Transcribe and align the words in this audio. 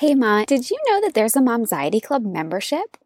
Hey, 0.00 0.14
Ma, 0.14 0.46
did 0.46 0.70
you 0.70 0.78
know 0.88 1.02
that 1.02 1.12
there's 1.12 1.36
a 1.36 1.40
Momxiety 1.40 2.02
Club 2.02 2.24
membership? 2.24 2.96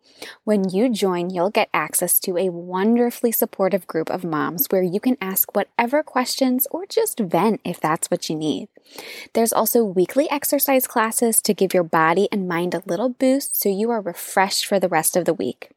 When 0.45 0.69
you 0.69 0.89
join, 0.89 1.29
you'll 1.29 1.51
get 1.51 1.69
access 1.75 2.21
to 2.21 2.39
a 2.39 2.51
wonderfully 2.51 3.33
supportive 3.33 3.89
group 3.89 4.09
of 4.11 4.23
moms 4.23 4.69
where 4.71 4.85
you 4.85 5.01
can 5.01 5.17
ask 5.21 5.57
whatever 5.57 6.05
questions 6.05 6.69
or 6.71 6.87
just 6.87 7.19
vent 7.19 7.61
if 7.65 7.81
that's 7.81 8.13
what 8.13 8.31
you 8.31 8.37
need. 8.37 8.69
There's 9.33 9.53
also 9.53 9.83
weekly 9.83 10.31
exercise 10.31 10.87
classes 10.87 11.43
to 11.43 11.53
give 11.53 11.75
your 11.75 11.83
body 11.83 12.29
and 12.31 12.47
mind 12.47 12.75
a 12.75 12.83
little 12.87 13.09
boost 13.09 13.61
so 13.61 13.69
you 13.69 13.91
are 13.91 14.01
refreshed 14.01 14.65
for 14.65 14.79
the 14.79 14.89
rest 14.89 15.17
of 15.17 15.25
the 15.25 15.35
week. 15.35 15.71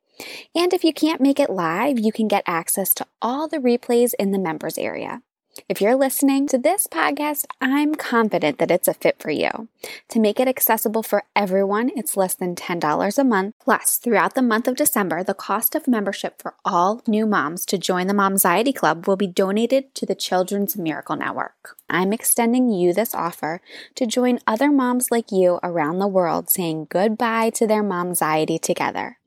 And 0.53 0.71
if 0.71 0.83
you 0.83 0.93
can't 0.93 1.19
make 1.19 1.39
it 1.39 1.49
live, 1.49 1.97
you 1.97 2.11
can 2.11 2.27
get 2.27 2.43
access 2.45 2.93
to 2.93 3.07
all 3.23 3.47
the 3.47 3.57
replays 3.57 4.13
in 4.19 4.33
the 4.33 4.37
members 4.37 4.77
area. 4.77 5.23
If 5.67 5.81
you're 5.81 5.95
listening 5.95 6.47
to 6.47 6.57
this 6.57 6.87
podcast, 6.87 7.45
I'm 7.59 7.95
confident 7.95 8.59
that 8.59 8.71
it's 8.71 8.87
a 8.87 8.93
fit 8.93 9.19
for 9.19 9.31
you. 9.31 9.67
To 10.09 10.19
make 10.19 10.39
it 10.39 10.47
accessible 10.47 11.03
for 11.03 11.23
everyone, 11.35 11.91
it's 11.95 12.17
less 12.17 12.33
than 12.33 12.55
$10 12.55 13.17
a 13.17 13.23
month. 13.23 13.55
Plus, 13.59 13.97
throughout 13.97 14.35
the 14.35 14.41
month 14.41 14.67
of 14.67 14.75
December, 14.75 15.23
the 15.23 15.33
cost 15.33 15.75
of 15.75 15.87
membership 15.87 16.41
for 16.41 16.53
all 16.63 17.01
new 17.07 17.25
moms 17.25 17.65
to 17.67 17.77
join 17.77 18.07
the 18.07 18.13
Momxiety 18.13 18.73
Club 18.73 19.07
will 19.07 19.17
be 19.17 19.27
donated 19.27 19.93
to 19.95 20.05
the 20.05 20.15
Children's 20.15 20.77
Miracle 20.77 21.15
Network. 21.15 21.77
I'm 21.89 22.13
extending 22.13 22.69
you 22.69 22.93
this 22.93 23.15
offer 23.15 23.61
to 23.95 24.05
join 24.05 24.39
other 24.45 24.71
moms 24.71 25.11
like 25.11 25.31
you 25.31 25.59
around 25.63 25.99
the 25.99 26.07
world 26.07 26.49
saying 26.49 26.87
goodbye 26.89 27.49
to 27.51 27.67
their 27.67 27.83
momxiety 27.83 28.61
together 28.61 29.17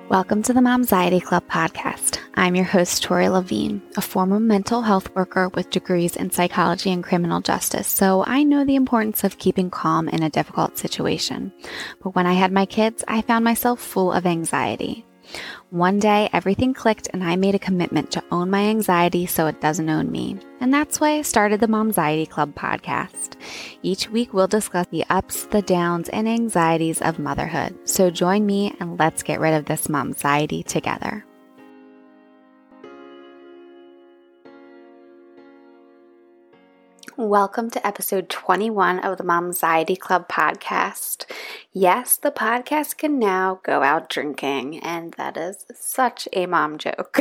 Welcome 0.08 0.44
to 0.44 0.54
the 0.54 0.62
Momxiety 0.62 1.22
Club 1.22 1.44
podcast. 1.50 2.20
I'm 2.36 2.56
your 2.56 2.64
host, 2.64 3.04
Tori 3.04 3.28
Levine, 3.28 3.82
a 3.98 4.02
former 4.02 4.40
mental 4.40 4.82
health 4.84 5.14
worker 5.16 5.50
with 5.50 5.70
degrees 5.72 6.16
in 6.16 6.32
psychology 6.32 6.92
and 6.92 7.04
criminal 7.04 7.42
justice, 7.42 7.88
so 7.88 8.24
I 8.26 8.44
know 8.44 8.64
the 8.64 8.76
importance 8.76 9.26
of 9.26 9.40
keeping 9.40 9.72
calm 9.72 10.08
in 10.08 10.24
a 10.24 10.30
difficult 10.30 10.78
situation. 10.78 11.52
But 12.04 12.16
when 12.16 12.28
I 12.28 12.34
had 12.34 12.52
my 12.54 12.68
kids, 12.68 13.04
I 13.08 13.22
found 13.22 13.44
myself 13.44 13.82
full 13.82 14.14
of 14.14 14.28
anxiety. 14.28 15.04
One 15.70 16.00
day, 16.00 16.30
everything 16.32 16.74
clicked, 16.74 17.10
and 17.12 17.22
I 17.22 17.36
made 17.36 17.54
a 17.54 17.60
commitment 17.60 18.10
to 18.12 18.24
own 18.32 18.50
my 18.50 18.68
anxiety 18.68 19.26
so 19.26 19.48
it 19.48 19.60
doesn't 19.60 19.90
own 19.90 20.10
me. 20.10 20.38
And 20.62 20.74
that's 20.74 21.02
why 21.02 21.18
I 21.18 21.24
started 21.24 21.60
the 21.60 21.68
Momxiety 21.68 22.30
Club 22.30 22.56
podcast. 22.56 23.36
Each 23.84 24.10
week, 24.10 24.34
we'll 24.34 24.48
discuss 24.48 24.88
the 24.88 25.04
ups, 25.10 25.44
the 25.48 25.62
downs, 25.62 26.08
and 26.08 26.26
anxieties 26.26 27.02
of 27.02 27.20
motherhood. 27.20 27.78
So 27.84 28.10
join 28.10 28.46
me 28.46 28.78
and 28.80 28.98
let's 28.98 29.24
get 29.24 29.42
rid 29.42 29.56
of 29.56 29.66
this 29.66 29.88
momxiety 29.88 30.64
together. 30.64 31.26
Welcome 37.20 37.72
to 37.72 37.86
episode 37.86 38.30
21 38.30 39.00
of 39.00 39.18
the 39.18 39.24
Momxiety 39.24 39.98
Club 39.98 40.30
podcast. 40.30 41.26
Yes, 41.74 42.16
the 42.16 42.30
podcast 42.30 42.98
can 42.98 43.18
now 43.18 43.60
go 43.64 43.82
out 43.82 44.08
drinking, 44.08 44.78
and 44.84 45.16
that 45.16 45.36
is 45.36 45.66
such 45.74 46.28
a 46.32 46.46
mom 46.46 46.78
joke. 46.78 47.20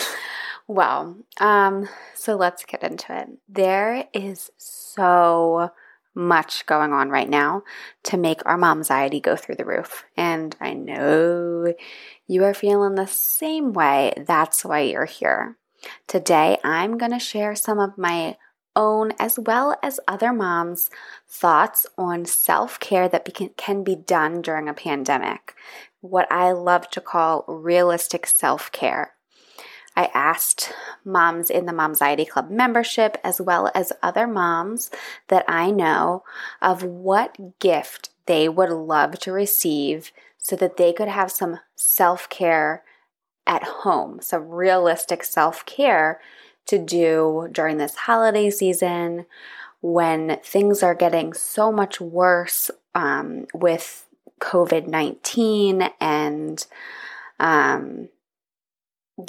well, 0.66 1.18
um, 1.40 1.90
so 2.14 2.36
let's 2.36 2.64
get 2.64 2.82
into 2.82 3.14
it. 3.14 3.28
There 3.46 4.08
is 4.14 4.50
so 4.56 5.72
much 6.14 6.64
going 6.64 6.94
on 6.94 7.10
right 7.10 7.28
now 7.28 7.64
to 8.04 8.16
make 8.16 8.40
our 8.46 8.56
momxiety 8.56 9.20
go 9.22 9.36
through 9.36 9.56
the 9.56 9.66
roof. 9.66 10.06
And 10.16 10.56
I 10.58 10.72
know 10.72 11.74
you 12.26 12.44
are 12.44 12.54
feeling 12.54 12.94
the 12.94 13.06
same 13.06 13.74
way. 13.74 14.14
That's 14.26 14.64
why 14.64 14.80
you're 14.80 15.04
here. 15.04 15.58
Today, 16.06 16.56
I'm 16.64 16.96
going 16.96 17.12
to 17.12 17.18
share 17.18 17.54
some 17.54 17.78
of 17.78 17.98
my 17.98 18.38
own, 18.78 19.12
as 19.18 19.38
well 19.38 19.76
as 19.82 19.98
other 20.06 20.32
moms' 20.32 20.88
thoughts 21.26 21.84
on 21.98 22.24
self 22.24 22.78
care 22.78 23.08
that 23.08 23.28
can 23.56 23.82
be 23.82 23.96
done 23.96 24.40
during 24.40 24.68
a 24.68 24.74
pandemic. 24.74 25.54
What 26.00 26.30
I 26.30 26.52
love 26.52 26.88
to 26.90 27.00
call 27.00 27.44
realistic 27.48 28.26
self 28.26 28.70
care. 28.70 29.14
I 29.96 30.10
asked 30.14 30.72
moms 31.04 31.50
in 31.50 31.66
the 31.66 31.72
Momxiety 31.72 32.28
Club 32.28 32.50
membership, 32.50 33.18
as 33.24 33.40
well 33.40 33.68
as 33.74 33.92
other 34.00 34.28
moms 34.28 34.92
that 35.26 35.44
I 35.48 35.72
know, 35.72 36.22
of 36.62 36.84
what 36.84 37.58
gift 37.58 38.10
they 38.26 38.48
would 38.48 38.70
love 38.70 39.18
to 39.18 39.32
receive 39.32 40.12
so 40.38 40.54
that 40.54 40.76
they 40.76 40.92
could 40.92 41.08
have 41.08 41.32
some 41.32 41.58
self 41.74 42.28
care 42.28 42.84
at 43.44 43.64
home, 43.64 44.20
some 44.22 44.48
realistic 44.48 45.24
self 45.24 45.66
care 45.66 46.20
to 46.68 46.78
do 46.78 47.48
during 47.52 47.78
this 47.78 47.94
holiday 47.94 48.50
season 48.50 49.26
when 49.80 50.38
things 50.42 50.82
are 50.82 50.94
getting 50.94 51.32
so 51.32 51.70
much 51.70 52.00
worse 52.00 52.70
um, 52.94 53.46
with 53.54 54.06
COVID 54.40 54.86
19 54.86 55.90
and, 56.00 56.66
um, 57.38 58.08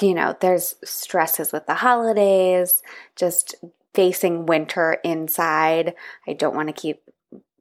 you 0.00 0.14
know, 0.14 0.36
there's 0.40 0.76
stresses 0.84 1.52
with 1.52 1.66
the 1.66 1.74
holidays, 1.74 2.82
just 3.16 3.54
facing 3.94 4.46
winter 4.46 4.98
inside. 5.04 5.94
I 6.26 6.32
don't 6.32 6.54
want 6.54 6.68
to 6.68 6.80
keep 6.80 7.02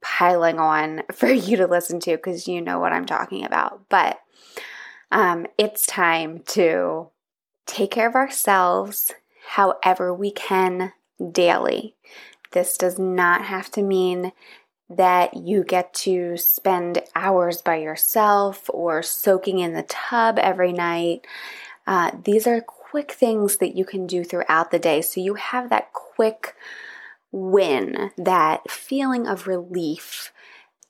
piling 0.02 0.60
on 0.60 1.04
for 1.14 1.30
you 1.30 1.58
to 1.58 1.68
listen 1.68 2.00
to 2.02 2.16
because 2.16 2.48
you 2.48 2.62
know 2.62 2.80
what 2.80 2.94
I'm 2.94 3.06
talking 3.06 3.46
about. 3.46 3.88
But 3.90 4.20
um, 5.12 5.48
it's 5.58 5.86
time 5.86 6.44
to 6.50 7.10
take 7.66 7.92
care 7.92 8.08
of 8.08 8.16
ourselves, 8.16 9.14
however 9.50 10.14
we 10.14 10.30
can 10.30 10.94
daily. 11.32 11.96
This 12.52 12.78
does 12.78 13.00
not 13.00 13.46
have 13.46 13.72
to 13.72 13.82
mean 13.82 14.32
that 14.92 15.36
you 15.36 15.64
get 15.64 15.92
to 15.94 16.38
spend 16.38 17.02
hours 17.16 17.60
by 17.62 17.78
yourself 17.78 18.70
or 18.70 19.02
soaking 19.02 19.58
in 19.58 19.74
the 19.74 19.84
tub 19.84 20.38
every 20.38 20.72
night. 20.72 21.26
Uh, 21.88 22.12
these 22.24 22.46
are 22.46 22.62
quick 22.62 23.12
things 23.12 23.58
that 23.58 23.76
you 23.76 23.86
can 23.86 24.06
do 24.06 24.24
throughout 24.24 24.70
the 24.70 24.78
day. 24.78 25.02
So 25.02 25.20
you 25.20 25.34
have 25.34 25.70
that 25.70 25.94
quick 25.94 26.56
win, 27.32 28.12
that 28.18 28.70
feeling 28.70 29.26
of 29.26 29.48
relief 29.48 30.32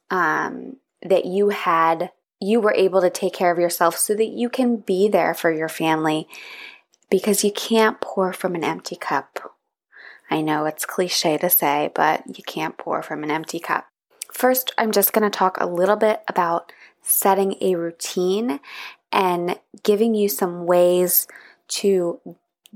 um, 0.10 0.78
that 1.02 1.24
you 1.24 1.50
had. 1.50 2.12
You 2.42 2.60
were 2.60 2.74
able 2.74 3.02
to 3.02 3.10
take 3.10 3.34
care 3.34 3.52
of 3.52 3.60
yourself 3.60 3.98
so 3.98 4.16
that 4.16 4.30
you 4.30 4.50
can 4.50 4.78
be 4.78 5.08
there 5.08 5.34
for 5.34 5.52
your 5.52 5.70
family 5.70 6.28
because 7.10 7.44
you 7.44 7.52
can't 7.52 8.00
pour 8.02 8.34
from 8.34 8.56
an 8.56 8.64
empty 8.64 8.96
cup. 8.96 9.56
I 10.30 10.42
know 10.42 10.66
it's 10.66 10.86
cliche 10.86 11.38
to 11.40 11.50
say, 11.50 11.92
but 11.96 12.38
you 12.38 12.44
can't 12.44 12.78
pour 12.78 13.02
from 13.02 13.24
an 13.24 13.32
empty 13.32 13.60
cup. 13.60 13.88
First, 14.32 14.72
I'm 14.78 14.92
just 14.92 15.12
going 15.12 15.30
to 15.30 15.36
talk 15.36 15.58
a 15.60 15.66
little 15.66 15.96
bit 15.96 16.22
about 16.28 16.72
setting 17.02 17.56
a 17.62 17.76
routine 17.76 18.60
and 19.12 19.60
giving 19.84 20.14
you 20.14 20.30
some 20.30 20.66
ways 20.66 21.28
to 21.68 22.20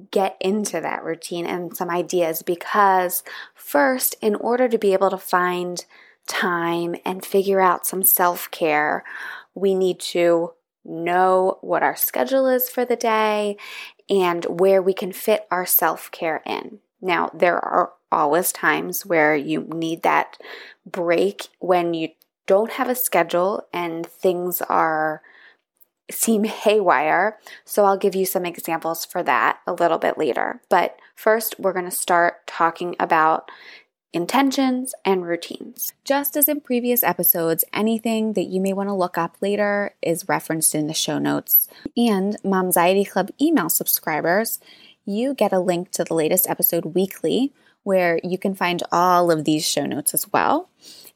get 0.10 0.36
into 0.40 0.82
that 0.82 1.04
routine 1.04 1.46
and 1.46 1.78
some 1.78 1.92
ideas 1.92 2.42
because, 2.42 3.24
first, 3.54 4.16
in 4.22 4.34
order 4.36 4.68
to 4.68 4.80
be 4.80 4.94
able 4.94 5.12
to 5.12 5.18
find 5.18 5.86
time 6.26 6.96
and 7.06 7.24
figure 7.24 7.62
out 7.62 7.86
some 7.86 8.02
self 8.02 8.50
care, 8.50 9.04
we 9.54 9.76
need 9.76 10.00
to 10.00 10.54
know 10.84 11.60
what 11.62 11.84
our 11.84 11.96
schedule 11.96 12.48
is 12.48 12.70
for 12.70 12.84
the 12.84 12.96
day 12.96 13.56
and 14.14 14.46
where 14.46 14.82
we 14.82 14.94
can 14.94 15.12
fit 15.12 15.48
our 15.50 15.66
self 15.66 16.12
care 16.12 16.44
in. 16.46 16.80
Now, 17.02 17.32
there 17.34 17.58
are 17.60 17.94
always 18.12 18.52
times 18.52 19.06
where 19.06 19.36
you 19.36 19.62
need 19.74 20.04
that 20.04 20.38
break 20.86 21.48
when 21.60 21.94
you 21.94 22.10
don't 22.46 22.74
have 22.74 22.90
a 22.90 22.96
schedule 22.96 23.68
and 23.74 24.06
things 24.06 24.62
are 24.62 25.22
seem 26.12 26.44
haywire. 26.64 27.40
So 27.66 27.86
I'll 27.86 27.98
give 27.98 28.16
you 28.16 28.26
some 28.26 28.46
examples 28.46 29.04
for 29.04 29.24
that 29.24 29.60
a 29.66 29.74
little 29.74 29.98
bit 29.98 30.18
later. 30.18 30.62
But 30.70 30.98
first, 31.16 31.56
we're 31.60 31.74
going 31.74 31.86
to 31.86 31.92
start 31.92 32.46
talking 32.46 32.96
about 33.00 33.50
intentions, 34.14 34.94
and 35.04 35.26
routines. 35.26 35.94
Just 36.06 36.38
as 36.38 36.48
in 36.48 36.62
previous 36.62 37.04
episodes, 37.04 37.66
anything 37.74 38.34
that 38.34 38.44
you 38.44 38.62
may 38.62 38.72
want 38.72 38.90
to 38.90 38.94
look 38.94 39.18
up 39.18 39.36
later 39.42 39.96
is 40.02 40.30
referenced 40.30 40.76
in 40.76 40.88
the 40.88 40.94
show 40.94 41.18
notes. 41.18 41.68
And 41.98 42.38
Momxiety 42.44 43.10
Club 43.10 43.32
email 43.42 43.70
subscribers, 43.70 44.60
you 45.04 45.34
get 45.34 45.52
a 45.52 45.60
link 45.60 45.92
to 45.92 46.04
the 46.04 46.14
latest 46.14 46.50
episode 46.50 46.86
weekly 46.86 47.52
where 47.82 48.20
you 48.24 48.38
can 48.38 48.56
find 48.56 48.82
all 48.92 49.32
of 49.32 49.44
these 49.44 49.68
show 49.68 49.86
notes 49.86 50.14
as 50.14 50.32
well. 50.32 50.70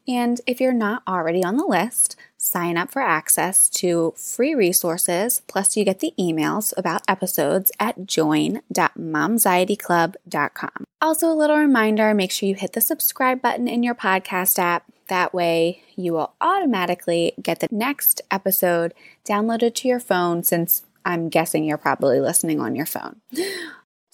And 0.08 0.40
if 0.46 0.60
you're 0.60 0.72
not 0.72 1.02
already 1.06 1.44
on 1.44 1.58
the 1.58 1.66
list, 1.66 2.16
sign 2.38 2.78
up 2.78 2.90
for 2.90 3.02
access 3.02 3.68
to 3.68 4.14
free 4.16 4.54
resources, 4.54 5.42
plus 5.46 5.76
you 5.76 5.84
get 5.84 6.00
the 6.00 6.14
emails 6.18 6.72
about 6.78 7.02
episodes 7.06 7.70
at 7.78 8.06
join.momxietyclub.com. 8.06 10.84
Also, 11.02 11.30
a 11.30 11.36
little 11.36 11.58
reminder 11.58 12.14
make 12.14 12.32
sure 12.32 12.48
you 12.48 12.54
hit 12.54 12.72
the 12.72 12.80
subscribe 12.80 13.42
button 13.42 13.68
in 13.68 13.82
your 13.82 13.94
podcast 13.94 14.58
app. 14.58 14.84
That 15.08 15.34
way, 15.34 15.82
you 15.94 16.14
will 16.14 16.32
automatically 16.40 17.34
get 17.42 17.60
the 17.60 17.68
next 17.70 18.22
episode 18.30 18.94
downloaded 19.26 19.74
to 19.74 19.88
your 19.88 20.00
phone 20.00 20.42
since 20.42 20.86
I'm 21.04 21.28
guessing 21.28 21.64
you're 21.64 21.76
probably 21.76 22.18
listening 22.20 22.60
on 22.60 22.74
your 22.74 22.86
phone. 22.86 23.20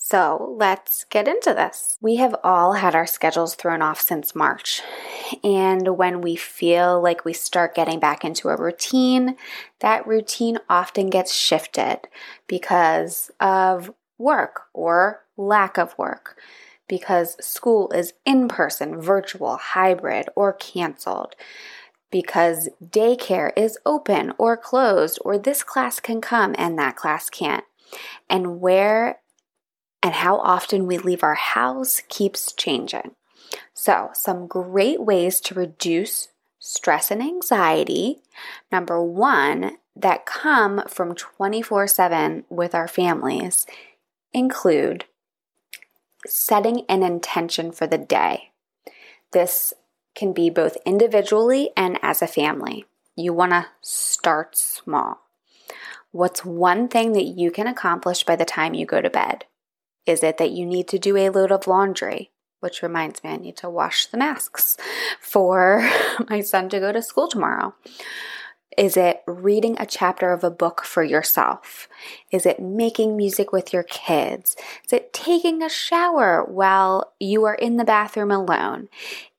So 0.07 0.55
let's 0.59 1.05
get 1.05 1.27
into 1.27 1.55
this. 1.55 1.97
We 1.99 2.17
have 2.17 2.37
all 2.45 2.75
had 2.75 2.95
our 2.95 3.07
schedules 3.07 3.55
thrown 3.55 3.81
off 3.81 4.03
since 4.03 4.35
March. 4.35 4.83
And 5.43 5.97
when 5.97 6.21
we 6.21 6.37
feel 6.37 7.01
like 7.01 7.25
we 7.25 7.33
start 7.33 7.75
getting 7.75 8.01
back 8.01 8.23
into 8.23 8.51
a 8.51 8.57
routine, 8.57 9.39
that 9.81 10.07
routine 10.07 10.59
often 10.69 11.09
gets 11.09 11.33
shifted 11.33 12.01
because 12.47 13.31
of 13.41 13.95
work 14.19 14.65
or 14.75 15.25
lack 15.39 15.79
of 15.79 15.97
work, 15.97 16.39
because 16.87 17.43
school 17.43 17.91
is 17.93 18.13
in 18.27 18.47
person, 18.47 19.01
virtual, 19.01 19.57
hybrid, 19.57 20.29
or 20.37 20.53
canceled 20.53 21.35
because 22.11 22.69
daycare 22.85 23.53
is 23.57 23.79
open 23.87 24.35
or 24.37 24.55
closed, 24.55 25.19
or 25.25 25.39
this 25.39 25.63
class 25.63 25.99
can 25.99 26.21
come 26.21 26.55
and 26.59 26.79
that 26.79 26.95
class 26.95 27.31
can't. 27.31 27.65
And 28.29 28.61
where 28.61 29.21
and 30.05 30.13
how 30.13 30.37
often 30.37 30.87
we 30.87 30.99
leave 30.99 31.23
our 31.23 31.35
house 31.35 32.03
keeps 32.11 32.53
changing. 32.53 33.13
So, 33.73 34.11
some 34.13 34.47
great 34.47 35.01
ways 35.01 35.41
to 35.41 35.55
reduce 35.55 36.29
stress 36.59 37.11
and 37.11 37.23
anxiety. 37.23 38.19
Number 38.71 39.03
one, 39.03 39.79
that 39.97 40.27
come 40.27 40.83
from 40.89 41.15
24 41.15 41.87
7 41.87 42.45
with 42.51 42.75
our 42.75 42.87
families 42.87 43.67
include 44.35 45.07
setting 46.27 46.83
an 46.89 47.03
intention 47.03 47.73
for 47.73 47.87
the 47.87 47.99
day. 47.99 48.51
This 49.33 49.73
can 50.15 50.35
be 50.35 50.51
both 50.51 50.77
individually 50.85 51.71
and 51.77 51.99
as 52.03 52.21
a 52.21 52.27
family. 52.27 52.85
You 53.17 53.33
want 53.33 53.53
to 53.53 53.69
start 53.81 54.57
small. 54.57 55.21
What's 56.11 56.45
one 56.45 56.89
thing 56.89 57.13
that 57.13 57.25
you 57.25 57.51
can 57.51 57.67
accomplish 57.67 58.23
by 58.23 58.37
the 58.37 58.45
time 58.45 58.75
you 58.75 58.85
go 58.85 59.01
to 59.01 59.11
bed? 59.11 59.47
Is 60.07 60.23
it 60.23 60.39
that 60.39 60.51
you 60.51 60.67
need 60.67 60.89
to 60.89 60.99
do 60.99 61.17
a 61.17 61.31
load 61.31 61.53
of 61.53 61.67
laundry? 61.67 62.31
Which 62.61 62.83
reminds 62.83 63.23
me, 63.23 63.31
I 63.31 63.37
need 63.37 63.57
to 63.59 63.71
wash 63.71 64.07
the 64.07 64.17
masks 64.17 64.77
for 65.21 65.89
my 66.31 66.41
son 66.41 66.69
to 66.71 66.81
go 66.81 66.93
to 66.93 67.03
school 67.03 67.29
tomorrow. 67.29 67.75
Is 68.77 68.97
it 68.97 69.23
reading 69.27 69.77
a 69.79 69.87
chapter 69.87 70.33
of 70.33 70.43
a 70.43 70.51
book 70.51 70.85
for 70.85 71.05
yourself? 71.05 71.89
Is 72.33 72.45
it 72.45 72.59
making 72.59 73.17
music 73.17 73.53
with 73.53 73.73
your 73.73 73.85
kids? 73.85 74.57
Is 74.85 74.93
it 74.93 75.13
taking 75.13 75.63
a 75.63 75.69
shower 75.69 76.45
while 76.45 77.13
you 77.21 77.45
are 77.45 77.55
in 77.55 77.77
the 77.77 77.85
bathroom 77.85 78.33
alone? 78.33 78.89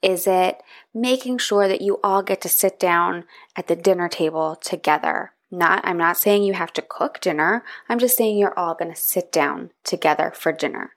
Is 0.01 0.25
it 0.25 0.63
making 0.94 1.39
sure 1.39 1.67
that 1.67 1.81
you 1.81 2.00
all 2.01 2.23
get 2.23 2.39
to 2.41 2.50
sit 2.50 2.79
down 2.79 3.25
at 3.57 3.67
the 3.67 3.75
dinner 3.75 4.07
table 4.07 4.56
together? 4.56 5.33
Not, 5.56 5.81
I'm 5.86 5.98
not 5.98 6.18
saying 6.18 6.44
you 6.44 6.54
have 6.54 6.74
to 6.74 6.81
cook 6.81 7.22
dinner. 7.22 7.63
I'm 7.88 8.00
just 8.00 8.18
saying 8.18 8.38
you're 8.38 8.57
all 8.57 8.75
going 8.75 8.94
to 8.94 9.00
sit 9.00 9.31
down 9.31 9.72
together 9.84 10.34
for 10.36 10.52
dinner. 10.52 10.92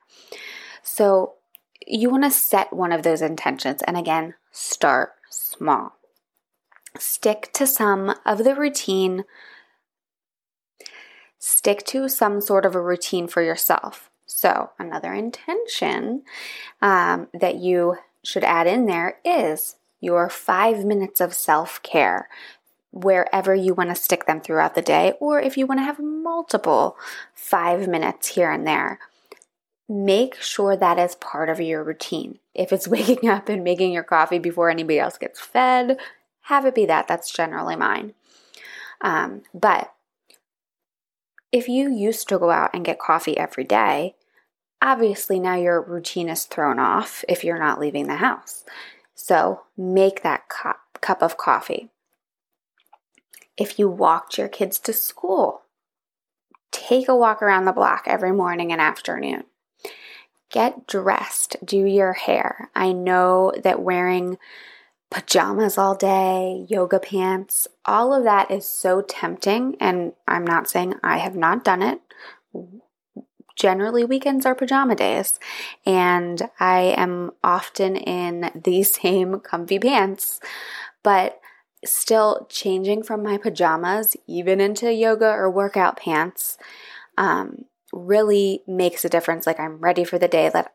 So 0.82 1.34
you 1.86 2.10
want 2.10 2.24
to 2.24 2.30
set 2.30 2.72
one 2.72 2.90
of 2.92 3.02
those 3.02 3.22
intentions 3.22 3.82
and 3.82 3.96
again, 3.96 4.34
start 4.50 5.12
small. 5.30 5.92
Stick 6.98 7.50
to 7.54 7.66
some 7.66 8.14
of 8.26 8.44
the 8.44 8.56
routine. 8.56 9.24
Stick 11.38 11.84
to 11.86 12.08
some 12.08 12.40
sort 12.40 12.66
of 12.66 12.74
a 12.74 12.82
routine 12.82 13.28
for 13.28 13.42
yourself. 13.42 14.10
So, 14.26 14.70
another 14.78 15.14
intention 15.14 16.22
um, 16.82 17.28
that 17.32 17.56
you 17.56 17.96
should 18.24 18.44
add 18.44 18.66
in 18.66 18.86
there 18.86 19.18
is 19.24 19.76
your 20.00 20.28
five 20.28 20.84
minutes 20.84 21.20
of 21.20 21.32
self 21.32 21.82
care 21.82 22.28
wherever 22.90 23.54
you 23.54 23.74
want 23.74 23.90
to 23.90 23.94
stick 23.94 24.26
them 24.26 24.40
throughout 24.40 24.74
the 24.74 24.82
day, 24.82 25.14
or 25.20 25.40
if 25.40 25.56
you 25.56 25.66
want 25.66 25.80
to 25.80 25.84
have 25.84 25.98
multiple 25.98 26.96
five 27.34 27.88
minutes 27.88 28.28
here 28.28 28.50
and 28.50 28.66
there. 28.66 28.98
Make 29.90 30.40
sure 30.40 30.76
that 30.76 30.98
is 30.98 31.14
part 31.14 31.48
of 31.48 31.60
your 31.60 31.82
routine. 31.82 32.38
If 32.54 32.72
it's 32.72 32.88
waking 32.96 33.28
up 33.28 33.48
and 33.48 33.64
making 33.64 33.92
your 33.92 34.02
coffee 34.02 34.38
before 34.38 34.70
anybody 34.70 34.98
else 34.98 35.18
gets 35.18 35.40
fed, 35.40 35.98
have 36.42 36.64
it 36.64 36.74
be 36.74 36.86
that. 36.86 37.08
That's 37.08 37.32
generally 37.32 37.76
mine. 37.76 38.14
Um, 39.00 39.42
but 39.54 39.92
if 41.52 41.68
you 41.68 41.90
used 41.90 42.28
to 42.28 42.38
go 42.38 42.50
out 42.50 42.70
and 42.74 42.84
get 42.84 42.98
coffee 42.98 43.36
every 43.38 43.64
day, 43.64 44.16
obviously 44.82 45.38
now 45.38 45.54
your 45.54 45.80
routine 45.80 46.28
is 46.28 46.44
thrown 46.44 46.78
off 46.78 47.24
if 47.28 47.44
you're 47.44 47.58
not 47.58 47.80
leaving 47.80 48.06
the 48.06 48.16
house. 48.16 48.64
So 49.14 49.62
make 49.76 50.22
that 50.22 50.48
cup, 50.48 50.98
cup 51.00 51.22
of 51.22 51.36
coffee 51.36 51.90
if 53.58 53.78
you 53.78 53.88
walked 53.88 54.38
your 54.38 54.48
kids 54.48 54.78
to 54.78 54.92
school. 54.92 55.62
Take 56.70 57.08
a 57.08 57.16
walk 57.16 57.42
around 57.42 57.64
the 57.64 57.72
block 57.72 58.04
every 58.06 58.32
morning 58.32 58.72
and 58.72 58.80
afternoon. 58.80 59.44
Get 60.50 60.86
dressed, 60.86 61.56
do 61.64 61.84
your 61.84 62.14
hair. 62.14 62.70
I 62.74 62.92
know 62.92 63.52
that 63.62 63.82
wearing 63.82 64.38
pajamas 65.10 65.76
all 65.76 65.94
day, 65.94 66.66
yoga 66.68 67.00
pants, 67.00 67.68
all 67.84 68.14
of 68.14 68.24
that 68.24 68.50
is 68.50 68.66
so 68.66 69.02
tempting. 69.02 69.76
And 69.80 70.12
I'm 70.26 70.46
not 70.46 70.68
saying 70.68 70.94
I 71.02 71.18
have 71.18 71.34
not 71.36 71.64
done 71.64 71.82
it. 71.82 72.00
Generally, 73.56 74.04
weekends 74.04 74.46
are 74.46 74.54
pajama 74.54 74.94
days, 74.94 75.40
and 75.84 76.48
I 76.60 76.94
am 76.96 77.32
often 77.42 77.96
in 77.96 78.52
these 78.54 78.94
same 79.02 79.40
comfy 79.40 79.80
pants. 79.80 80.38
But 81.02 81.40
still 81.84 82.46
changing 82.50 83.02
from 83.02 83.22
my 83.22 83.36
pajamas, 83.36 84.16
even 84.26 84.60
into 84.60 84.92
yoga 84.92 85.28
or 85.28 85.50
workout 85.50 85.96
pants, 85.96 86.58
um, 87.16 87.64
really 87.92 88.62
makes 88.66 89.04
a 89.04 89.08
difference. 89.08 89.46
Like 89.46 89.60
I'm 89.60 89.78
ready 89.78 90.04
for 90.04 90.18
the 90.18 90.28
day 90.28 90.50
that 90.52 90.74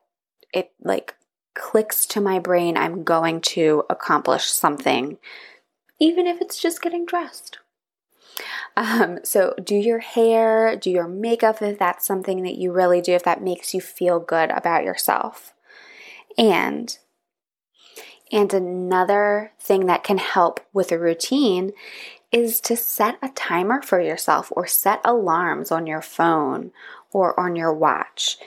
it 0.54 0.72
like 0.82 1.16
clicks 1.56 2.06
to 2.08 2.22
my 2.22 2.40
brain. 2.40 2.78
I'm 2.78 3.04
going 3.04 3.42
to 3.42 3.84
accomplish 3.90 4.46
something, 4.46 5.18
even 6.00 6.28
if 6.28 6.42
it's 6.42 6.62
just 6.62 6.82
getting 6.82 7.06
dressed. 7.06 7.60
Um, 8.76 9.20
so, 9.24 9.54
do 9.64 9.76
your 9.76 10.00
hair, 10.00 10.76
do 10.76 10.90
your 10.90 11.08
makeup 11.08 11.62
if 11.62 11.78
that's 11.78 12.08
something 12.08 12.42
that 12.44 12.56
you 12.56 12.72
really 12.72 13.02
do, 13.02 13.14
if 13.14 13.24
that 13.24 13.44
makes 13.44 13.74
you 13.74 13.82
feel 13.82 14.20
good 14.20 14.50
about 14.50 14.84
yourself. 14.84 15.54
And 16.38 16.98
and 18.34 18.52
another 18.52 19.52
thing 19.60 19.86
that 19.86 20.04
can 20.04 20.18
help 20.18 20.60
with 20.74 20.92
a 20.92 20.98
routine 20.98 21.72
is 22.32 22.60
to 22.62 22.76
set 22.76 23.20
a 23.22 23.30
timer 23.30 23.80
for 23.84 24.02
yourself 24.02 24.52
or 24.56 24.66
set 24.66 25.00
alarms 25.06 25.72
on 25.72 25.86
your 25.86 26.02
phone 26.02 26.72
or 27.12 27.40
on 27.40 27.56
your 27.56 27.72
watch. 27.72 28.38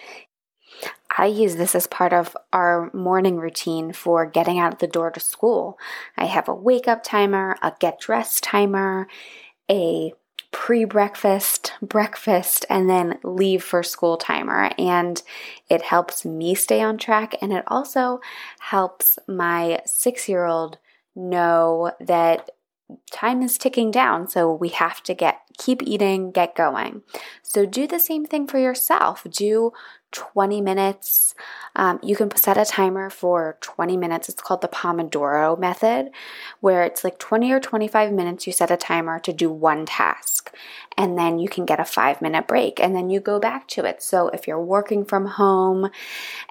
I 1.17 1.27
use 1.27 1.55
this 1.55 1.77
as 1.77 1.87
part 1.87 2.13
of 2.13 2.37
our 2.53 2.91
morning 2.93 3.37
routine 3.37 3.93
for 3.93 4.27
getting 4.27 4.59
out 4.59 4.73
of 4.73 4.81
the 4.81 4.89
door 4.89 5.13
to 5.13 5.21
school. 5.21 5.79
I 6.17 6.25
have 6.27 6.49
a 6.49 6.55
wake 6.55 6.89
up 6.89 7.05
timer, 7.05 7.57
a 7.63 7.73
get 7.79 8.01
dressed 8.01 8.43
timer, 8.43 9.07
a 9.71 10.13
pre 10.57 10.87
breakfast, 10.87 11.75
breakfast, 11.83 12.65
and 12.71 12.89
then 12.89 13.19
leave 13.23 13.63
for 13.63 13.83
school 13.83 14.17
timer. 14.17 14.71
And 14.79 15.23
it 15.69 15.83
helps 15.83 16.25
me 16.25 16.55
stay 16.55 16.81
on 16.81 16.97
track. 16.97 17.37
And 17.43 17.53
it 17.53 17.63
also 17.67 18.21
helps 18.59 19.19
my 19.29 19.83
six 19.85 20.31
year 20.31 20.47
old 20.47 20.79
know 21.15 21.93
that 22.01 22.53
time 23.11 23.43
is 23.43 23.59
ticking 23.59 23.91
down 23.91 24.29
so 24.29 24.51
we 24.51 24.71
have 24.71 25.03
to 25.03 25.13
get 25.13 25.41
keep 25.59 25.83
eating 25.83 26.31
get 26.31 26.55
going 26.55 27.03
so 27.43 27.67
do 27.67 27.85
the 27.85 27.99
same 27.99 28.25
thing 28.25 28.47
for 28.47 28.59
yourself 28.59 29.27
do 29.31 29.73
20 30.13 30.61
minutes. 30.61 31.35
Um, 31.75 31.99
you 32.03 32.17
can 32.17 32.35
set 32.37 32.57
a 32.57 32.65
timer 32.65 33.11
for 33.11 33.59
20 33.61 33.97
minutes. 33.97 34.29
It's 34.29 34.43
called 34.43 34.63
the 34.63 34.69
Pomodoro 34.69 35.59
method, 35.59 36.11
where 36.61 36.83
it's 36.85 37.05
like 37.05 37.19
20 37.19 37.53
or 37.53 37.61
25 37.61 38.13
minutes. 38.13 38.47
You 38.47 38.53
set 38.53 38.71
a 38.71 38.77
timer 38.77 39.19
to 39.21 39.33
do 39.33 39.51
one 39.51 39.85
task, 39.85 40.55
and 40.97 41.19
then 41.19 41.39
you 41.39 41.49
can 41.49 41.65
get 41.65 41.81
a 41.81 41.85
five 41.85 42.23
minute 42.23 42.47
break, 42.47 42.81
and 42.81 42.95
then 42.95 43.11
you 43.11 43.21
go 43.21 43.39
back 43.39 43.69
to 43.69 43.85
it. 43.85 44.03
So 44.03 44.29
if 44.29 44.47
you're 44.47 44.61
working 44.61 45.05
from 45.05 45.27
home 45.27 45.91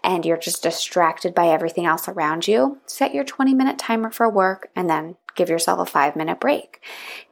and 0.04 0.26
you're 0.26 0.38
just 0.38 0.64
distracted 0.64 1.34
by 1.34 1.48
everything 1.48 1.86
else 1.86 2.08
around 2.08 2.48
you, 2.48 2.80
set 2.86 3.14
your 3.14 3.24
20 3.24 3.54
minute 3.54 3.80
timer 3.80 4.12
for 4.12 4.30
work 4.30 4.70
and 4.76 4.90
then 4.90 5.18
give 5.36 5.50
yourself 5.50 5.80
a 5.80 5.86
five 5.86 6.16
minute 6.16 6.40
break. 6.40 6.82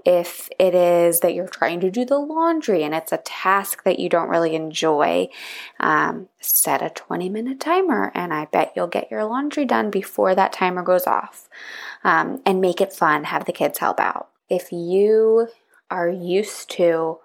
If 0.05 0.50
it 0.60 0.75
is 0.75 1.22
that 1.22 1.34
you're 1.34 1.48
trying 1.48 1.79
to 1.79 1.89
do 1.89 2.05
the 2.05 2.20
laundry 2.20 2.84
and 2.84 2.93
it's 2.93 3.12
a 3.12 3.17
task 3.17 3.84
that 3.84 4.00
you 4.00 4.10
don't 4.10 4.29
really 4.29 4.55
enjoy, 4.55 5.29
um, 5.79 6.27
set 6.39 6.82
a 6.82 6.89
20 6.89 7.29
minute 7.29 7.60
timer 7.60 8.12
and 8.13 8.34
I 8.34 8.46
bet 8.46 8.74
you'll 8.75 8.88
get 8.88 9.10
your 9.10 9.24
laundry 9.24 9.65
done 9.65 9.89
before 9.89 10.36
that 10.36 10.53
timer 10.53 10.84
goes 10.84 11.08
off. 11.08 11.48
Um, 12.03 12.41
and 12.46 12.60
make 12.60 12.82
it 12.82 12.93
fun, 12.93 13.24
have 13.25 13.46
the 13.46 13.53
kids 13.53 13.79
help 13.79 14.00
out. 14.00 14.29
If 14.50 14.72
you 14.72 15.48
are 15.94 16.10
used 16.10 16.72
to 16.72 17.20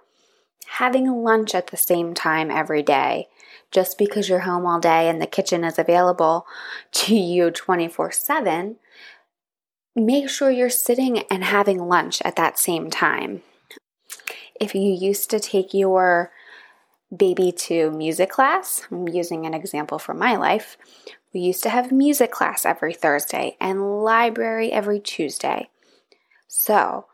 having 0.67 1.11
lunch 1.11 1.55
at 1.55 1.69
the 1.69 1.77
same 1.77 2.13
time 2.13 2.51
every 2.51 2.83
day, 2.83 3.27
just 3.71 3.97
because 3.97 4.29
you're 4.29 4.41
home 4.41 4.67
all 4.67 4.79
day 4.79 5.09
and 5.09 5.21
the 5.21 5.27
kitchen 5.27 5.65
is 5.65 5.79
available 5.79 6.47
to 6.93 7.17
you 7.17 7.51
24 7.51 8.13
7, 8.13 8.77
make 9.97 10.29
sure 10.29 10.51
you're 10.51 10.69
sitting 10.69 11.21
and 11.31 11.45
having 11.45 11.89
lunch 11.89 12.21
at 12.25 12.37
that 12.37 12.59
same 12.59 12.91
time. 12.91 13.43
If 14.61 14.75
you 14.75 14.93
used 14.93 15.31
to 15.31 15.41
take 15.41 15.73
your 15.73 16.31
baby 17.17 17.53
to 17.53 17.91
music 17.91 18.31
class, 18.31 18.87
I'm 18.91 19.09
using 19.09 19.47
an 19.47 19.55
example 19.55 19.99
from 19.99 20.19
my 20.19 20.37
life. 20.37 20.77
We 21.33 21.41
used 21.41 21.63
to 21.63 21.71
have 21.71 21.91
music 21.91 22.31
class 22.31 22.67
every 22.67 22.93
Thursday 22.93 23.57
and 23.61 24.03
library 24.03 24.71
every 24.73 25.01
Tuesday. 25.01 25.71
So, 26.47 27.07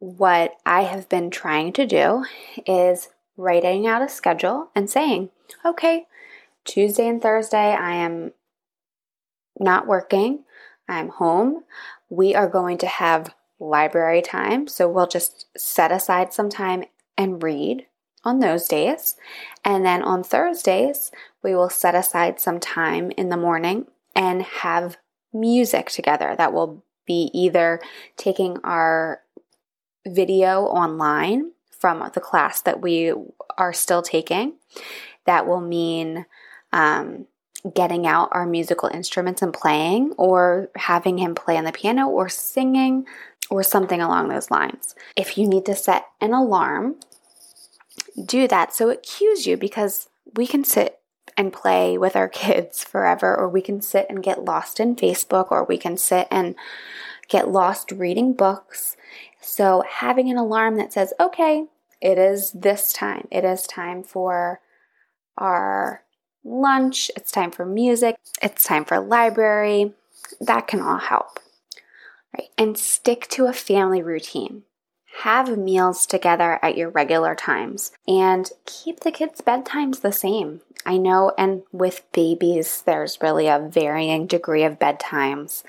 what 0.00 0.56
I 0.66 0.82
have 0.82 1.08
been 1.08 1.30
trying 1.30 1.72
to 1.74 1.86
do 1.86 2.24
is 2.66 3.10
writing 3.36 3.86
out 3.86 4.02
a 4.02 4.08
schedule 4.08 4.70
and 4.74 4.90
saying, 4.90 5.30
okay, 5.64 6.06
Tuesday 6.64 7.06
and 7.06 7.22
Thursday, 7.22 7.74
I 7.74 7.94
am 7.96 8.32
not 9.58 9.86
working, 9.86 10.44
I'm 10.88 11.10
home. 11.10 11.64
We 12.08 12.34
are 12.34 12.48
going 12.48 12.78
to 12.78 12.86
have 12.86 13.34
library 13.58 14.22
time, 14.22 14.66
so 14.66 14.88
we'll 14.88 15.06
just 15.06 15.46
set 15.56 15.92
aside 15.92 16.32
some 16.32 16.48
time 16.48 16.84
and 17.16 17.42
read 17.42 17.86
on 18.24 18.40
those 18.40 18.66
days. 18.66 19.16
And 19.64 19.84
then 19.84 20.02
on 20.02 20.24
Thursdays, 20.24 21.10
we 21.42 21.54
will 21.54 21.70
set 21.70 21.94
aside 21.94 22.40
some 22.40 22.58
time 22.58 23.10
in 23.12 23.28
the 23.28 23.36
morning 23.36 23.86
and 24.16 24.42
have 24.42 24.96
music 25.32 25.90
together. 25.90 26.34
That 26.36 26.52
will 26.52 26.84
be 27.06 27.30
either 27.34 27.80
taking 28.16 28.58
our 28.64 29.20
video 30.06 30.62
online 30.62 31.52
from 31.70 32.08
the 32.14 32.20
class 32.20 32.60
that 32.62 32.80
we 32.80 33.12
are 33.56 33.72
still 33.72 34.02
taking. 34.02 34.54
That 35.26 35.46
will 35.46 35.60
mean 35.60 36.26
um, 36.72 37.26
getting 37.74 38.06
out 38.06 38.28
our 38.32 38.46
musical 38.46 38.88
instruments 38.88 39.42
and 39.42 39.52
playing, 39.52 40.12
or 40.16 40.70
having 40.76 41.18
him 41.18 41.34
play 41.34 41.56
on 41.56 41.64
the 41.64 41.72
piano, 41.72 42.08
or 42.08 42.28
singing, 42.28 43.06
or 43.50 43.62
something 43.62 44.00
along 44.00 44.28
those 44.28 44.50
lines. 44.50 44.94
If 45.16 45.36
you 45.36 45.48
need 45.48 45.66
to 45.66 45.74
set 45.74 46.06
an 46.20 46.32
alarm, 46.32 46.96
do 48.24 48.48
that 48.48 48.74
so 48.74 48.88
it 48.88 49.02
cues 49.02 49.46
you 49.46 49.56
because 49.56 50.08
we 50.36 50.46
can 50.46 50.64
sit 50.64 51.00
and 51.36 51.52
play 51.52 51.96
with 51.98 52.16
our 52.16 52.28
kids 52.42 52.84
forever, 52.84 53.36
or 53.36 53.48
we 53.48 53.62
can 53.62 53.80
sit 53.80 54.06
and 54.08 54.22
get 54.22 54.44
lost 54.44 54.80
in 54.80 54.96
Facebook, 54.96 55.50
or 55.50 55.64
we 55.64 55.78
can 55.78 55.96
sit 55.96 56.28
and 56.30 56.54
get 57.28 57.50
lost 57.50 57.92
reading 57.92 58.32
books. 58.32 58.96
So, 59.40 59.82
having 59.88 60.30
an 60.30 60.36
alarm 60.36 60.76
that 60.76 60.92
says, 60.92 61.14
okay, 61.18 61.66
it 62.00 62.18
is 62.18 62.52
this 62.52 62.92
time, 62.92 63.26
it 63.30 63.44
is 63.44 63.62
time 63.62 64.02
for 64.02 64.60
our 65.38 66.02
lunch, 66.44 67.10
it's 67.16 67.30
time 67.30 67.50
for 67.50 67.64
music, 67.64 68.16
it's 68.42 68.64
time 68.64 68.84
for 68.84 68.98
library, 69.00 69.92
that 70.40 70.66
can 70.66 70.80
all 70.80 70.98
help. 70.98 71.40
Right? 72.36 72.48
And 72.56 72.78
stick 72.78 73.28
to 73.30 73.46
a 73.46 73.52
family 73.52 74.02
routine. 74.02 74.62
Have 75.22 75.58
meals 75.58 76.06
together 76.06 76.58
at 76.62 76.76
your 76.76 76.88
regular 76.88 77.34
times 77.34 77.92
and 78.06 78.50
keep 78.64 79.00
the 79.00 79.10
kids' 79.10 79.40
bedtimes 79.40 80.00
the 80.00 80.12
same. 80.12 80.60
I 80.86 80.96
know, 80.96 81.32
and 81.36 81.62
with 81.72 82.04
babies, 82.12 82.82
there's 82.82 83.18
really 83.20 83.48
a 83.48 83.58
varying 83.58 84.26
degree 84.26 84.62
of 84.62 84.78
bedtimes, 84.78 85.62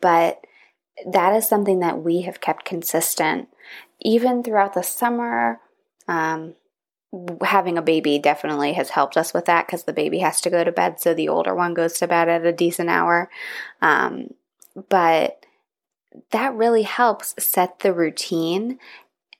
but 0.00 0.46
that 1.06 1.34
is 1.34 1.48
something 1.48 1.80
that 1.80 2.02
we 2.02 2.22
have 2.22 2.40
kept 2.40 2.64
consistent 2.64 3.48
even 4.00 4.42
throughout 4.42 4.74
the 4.74 4.82
summer. 4.82 5.60
Um, 6.08 6.54
having 7.42 7.76
a 7.76 7.82
baby 7.82 8.18
definitely 8.18 8.72
has 8.72 8.90
helped 8.90 9.16
us 9.16 9.34
with 9.34 9.44
that 9.44 9.66
because 9.66 9.84
the 9.84 9.92
baby 9.92 10.20
has 10.20 10.40
to 10.40 10.50
go 10.50 10.64
to 10.64 10.72
bed, 10.72 10.98
so 10.98 11.12
the 11.12 11.28
older 11.28 11.54
one 11.54 11.74
goes 11.74 11.94
to 11.98 12.08
bed 12.08 12.28
at 12.28 12.46
a 12.46 12.52
decent 12.52 12.88
hour. 12.88 13.30
Um, 13.80 14.34
but 14.88 15.44
that 16.30 16.54
really 16.54 16.82
helps 16.82 17.34
set 17.38 17.80
the 17.80 17.92
routine 17.92 18.78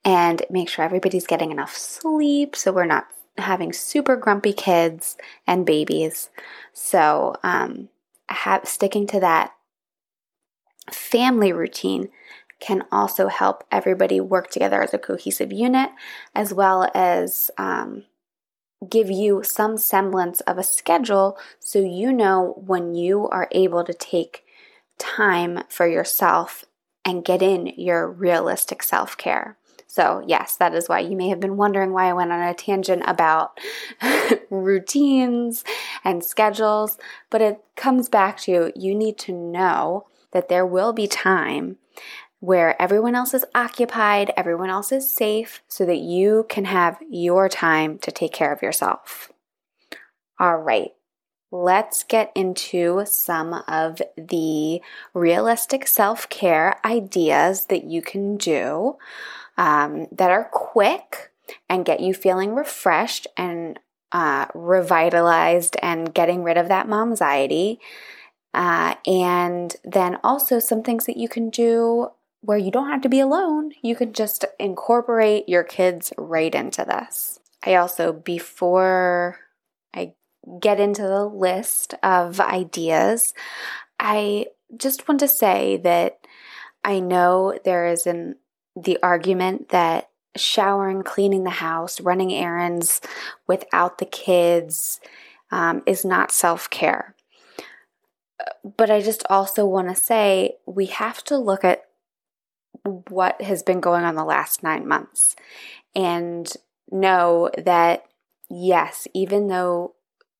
and 0.04 0.42
make 0.50 0.68
sure 0.68 0.84
everybody's 0.84 1.26
getting 1.26 1.50
enough 1.50 1.76
sleep 1.76 2.56
so 2.56 2.72
we're 2.72 2.84
not 2.84 3.06
having 3.38 3.72
super 3.72 4.16
grumpy 4.16 4.52
kids 4.52 5.16
and 5.46 5.64
babies. 5.64 6.28
So, 6.72 7.36
um, 7.42 7.88
have, 8.28 8.66
sticking 8.66 9.06
to 9.08 9.20
that 9.20 9.52
family 10.90 11.52
routine 11.52 12.08
can 12.60 12.84
also 12.92 13.28
help 13.28 13.64
everybody 13.72 14.20
work 14.20 14.50
together 14.50 14.82
as 14.82 14.94
a 14.94 14.98
cohesive 14.98 15.52
unit, 15.52 15.90
as 16.34 16.54
well 16.54 16.88
as 16.94 17.50
um, 17.58 18.04
give 18.88 19.10
you 19.10 19.42
some 19.42 19.76
semblance 19.76 20.40
of 20.42 20.58
a 20.58 20.62
schedule 20.62 21.36
so 21.58 21.80
you 21.80 22.12
know 22.12 22.54
when 22.64 22.94
you 22.94 23.28
are 23.28 23.48
able 23.52 23.84
to 23.84 23.94
take 23.94 24.44
time 24.98 25.62
for 25.68 25.86
yourself 25.86 26.64
and 27.04 27.24
get 27.24 27.42
in 27.42 27.66
your 27.76 28.08
realistic 28.08 28.82
self 28.82 29.16
care. 29.16 29.56
So, 29.88 30.24
yes, 30.26 30.56
that 30.56 30.74
is 30.74 30.88
why 30.88 31.00
you 31.00 31.16
may 31.16 31.28
have 31.28 31.40
been 31.40 31.58
wondering 31.58 31.92
why 31.92 32.08
I 32.08 32.14
went 32.14 32.32
on 32.32 32.40
a 32.40 32.54
tangent 32.54 33.02
about 33.06 33.58
routines 34.50 35.64
and 36.02 36.24
schedules, 36.24 36.96
but 37.28 37.42
it 37.42 37.62
comes 37.76 38.08
back 38.08 38.38
to 38.42 38.72
you 38.74 38.94
need 38.94 39.18
to 39.18 39.32
know 39.32 40.06
that 40.32 40.48
there 40.48 40.66
will 40.66 40.92
be 40.92 41.06
time 41.06 41.76
where 42.40 42.80
everyone 42.82 43.14
else 43.14 43.34
is 43.34 43.44
occupied, 43.54 44.32
everyone 44.36 44.68
else 44.68 44.90
is 44.90 45.08
safe, 45.08 45.62
so 45.68 45.86
that 45.86 45.98
you 45.98 46.44
can 46.48 46.64
have 46.64 46.98
your 47.08 47.48
time 47.48 47.98
to 47.98 48.10
take 48.10 48.32
care 48.32 48.52
of 48.52 48.62
yourself. 48.62 49.30
All 50.40 50.56
right, 50.56 50.90
let's 51.52 52.02
get 52.02 52.32
into 52.34 53.04
some 53.06 53.62
of 53.68 54.02
the 54.16 54.80
realistic 55.14 55.86
self 55.86 56.28
care 56.30 56.80
ideas 56.84 57.66
that 57.66 57.84
you 57.84 58.02
can 58.02 58.36
do 58.36 58.96
um, 59.56 60.08
that 60.10 60.30
are 60.30 60.48
quick 60.52 61.30
and 61.68 61.84
get 61.84 62.00
you 62.00 62.14
feeling 62.14 62.54
refreshed 62.54 63.28
and 63.36 63.78
uh, 64.10 64.46
revitalized 64.54 65.76
and 65.82 66.12
getting 66.12 66.42
rid 66.42 66.56
of 66.56 66.68
that 66.68 66.88
mom 66.88 67.10
anxiety. 67.10 67.78
Uh, 68.54 68.94
and 69.06 69.76
then 69.84 70.18
also 70.22 70.58
some 70.58 70.82
things 70.82 71.06
that 71.06 71.16
you 71.16 71.28
can 71.28 71.50
do 71.50 72.10
where 72.42 72.58
you 72.58 72.70
don't 72.70 72.90
have 72.90 73.00
to 73.02 73.08
be 73.08 73.20
alone. 73.20 73.72
You 73.82 73.96
can 73.96 74.12
just 74.12 74.44
incorporate 74.58 75.48
your 75.48 75.62
kids 75.62 76.12
right 76.18 76.54
into 76.54 76.84
this. 76.84 77.38
I 77.64 77.76
also, 77.76 78.12
before 78.12 79.38
I 79.94 80.14
get 80.60 80.80
into 80.80 81.02
the 81.02 81.24
list 81.24 81.94
of 82.02 82.40
ideas, 82.40 83.32
I 83.98 84.46
just 84.76 85.06
want 85.06 85.20
to 85.20 85.28
say 85.28 85.78
that 85.78 86.18
I 86.84 86.98
know 86.98 87.58
there 87.64 87.86
is 87.86 88.06
an 88.06 88.36
the 88.74 88.98
argument 89.02 89.68
that 89.68 90.08
showering, 90.36 91.02
cleaning 91.02 91.44
the 91.44 91.50
house, 91.50 92.00
running 92.00 92.32
errands 92.32 93.00
without 93.46 93.98
the 93.98 94.06
kids 94.06 94.98
um, 95.50 95.82
is 95.86 96.04
not 96.04 96.32
self 96.32 96.70
care. 96.70 97.14
But 98.76 98.90
I 98.90 99.00
just 99.00 99.24
also 99.30 99.66
want 99.66 99.88
to 99.88 99.94
say 99.94 100.56
we 100.66 100.86
have 100.86 101.22
to 101.24 101.36
look 101.36 101.64
at 101.64 101.84
what 103.08 103.40
has 103.42 103.62
been 103.62 103.80
going 103.80 104.04
on 104.04 104.14
the 104.14 104.24
last 104.24 104.62
nine 104.62 104.86
months 104.86 105.36
and 105.94 106.52
know 106.90 107.50
that, 107.56 108.04
yes, 108.48 109.06
even 109.14 109.48
though 109.48 109.94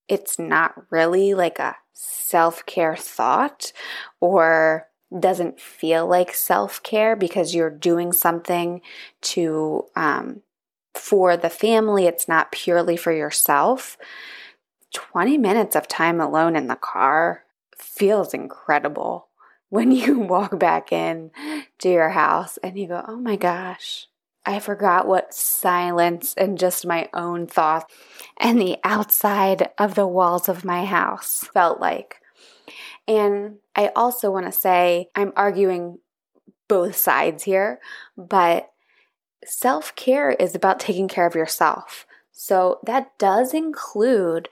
it's 0.07 0.37
not 0.37 0.73
really 0.91 1.33
like 1.33 1.59
a 1.59 1.77
self 1.93 2.65
care 2.65 2.95
thought 2.95 3.71
or 4.19 4.87
doesn't 5.17 5.59
feel 5.59 6.07
like 6.07 6.33
self 6.33 6.81
care 6.83 7.15
because 7.15 7.55
you're 7.55 7.69
doing 7.69 8.11
something 8.11 8.81
to, 9.21 9.85
um, 9.95 10.41
for 10.95 11.37
the 11.37 11.49
family, 11.49 12.05
it's 12.05 12.27
not 12.27 12.51
purely 12.51 12.97
for 12.97 13.11
yourself. 13.11 13.97
20 14.93 15.37
minutes 15.37 15.75
of 15.75 15.87
time 15.87 16.21
alone 16.21 16.55
in 16.55 16.67
the 16.67 16.75
car 16.75 17.43
feels 17.95 18.33
incredible 18.33 19.27
when 19.69 19.91
you 19.91 20.19
walk 20.19 20.59
back 20.59 20.91
in 20.91 21.31
to 21.79 21.89
your 21.89 22.09
house 22.09 22.57
and 22.63 22.77
you 22.77 22.87
go, 22.87 23.03
oh 23.07 23.17
my 23.17 23.35
gosh, 23.35 24.07
I 24.45 24.59
forgot 24.59 25.07
what 25.07 25.33
silence 25.33 26.33
and 26.35 26.57
just 26.57 26.85
my 26.85 27.09
own 27.13 27.47
thoughts 27.47 27.93
and 28.37 28.59
the 28.59 28.77
outside 28.83 29.69
of 29.77 29.95
the 29.95 30.07
walls 30.07 30.49
of 30.49 30.65
my 30.65 30.85
house 30.85 31.45
felt 31.53 31.79
like. 31.79 32.17
And 33.07 33.57
I 33.75 33.91
also 33.95 34.31
want 34.31 34.45
to 34.45 34.51
say 34.51 35.09
I'm 35.15 35.33
arguing 35.35 35.99
both 36.67 36.95
sides 36.95 37.43
here, 37.43 37.79
but 38.17 38.69
self 39.45 39.95
care 39.95 40.31
is 40.31 40.55
about 40.55 40.79
taking 40.79 41.07
care 41.07 41.25
of 41.25 41.35
yourself. 41.35 42.05
So 42.31 42.79
that 42.85 43.17
does 43.17 43.53
include, 43.53 44.49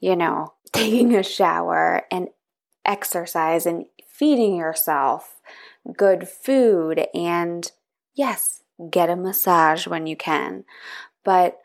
you 0.00 0.16
know, 0.16 0.54
taking 0.72 1.14
a 1.14 1.22
shower 1.22 2.02
and 2.10 2.28
exercise 2.84 3.66
and 3.66 3.86
feeding 4.06 4.56
yourself 4.56 5.40
good 5.96 6.28
food 6.28 7.06
and 7.14 7.70
yes, 8.14 8.62
get 8.90 9.10
a 9.10 9.16
massage 9.16 9.86
when 9.86 10.06
you 10.06 10.16
can. 10.16 10.64
But 11.24 11.58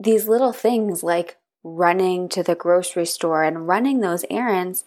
these 0.00 0.28
little 0.28 0.52
things 0.52 1.02
like 1.02 1.36
running 1.64 2.28
to 2.30 2.42
the 2.42 2.54
grocery 2.54 3.06
store 3.06 3.42
and 3.42 3.66
running 3.66 4.00
those 4.00 4.24
errands, 4.30 4.84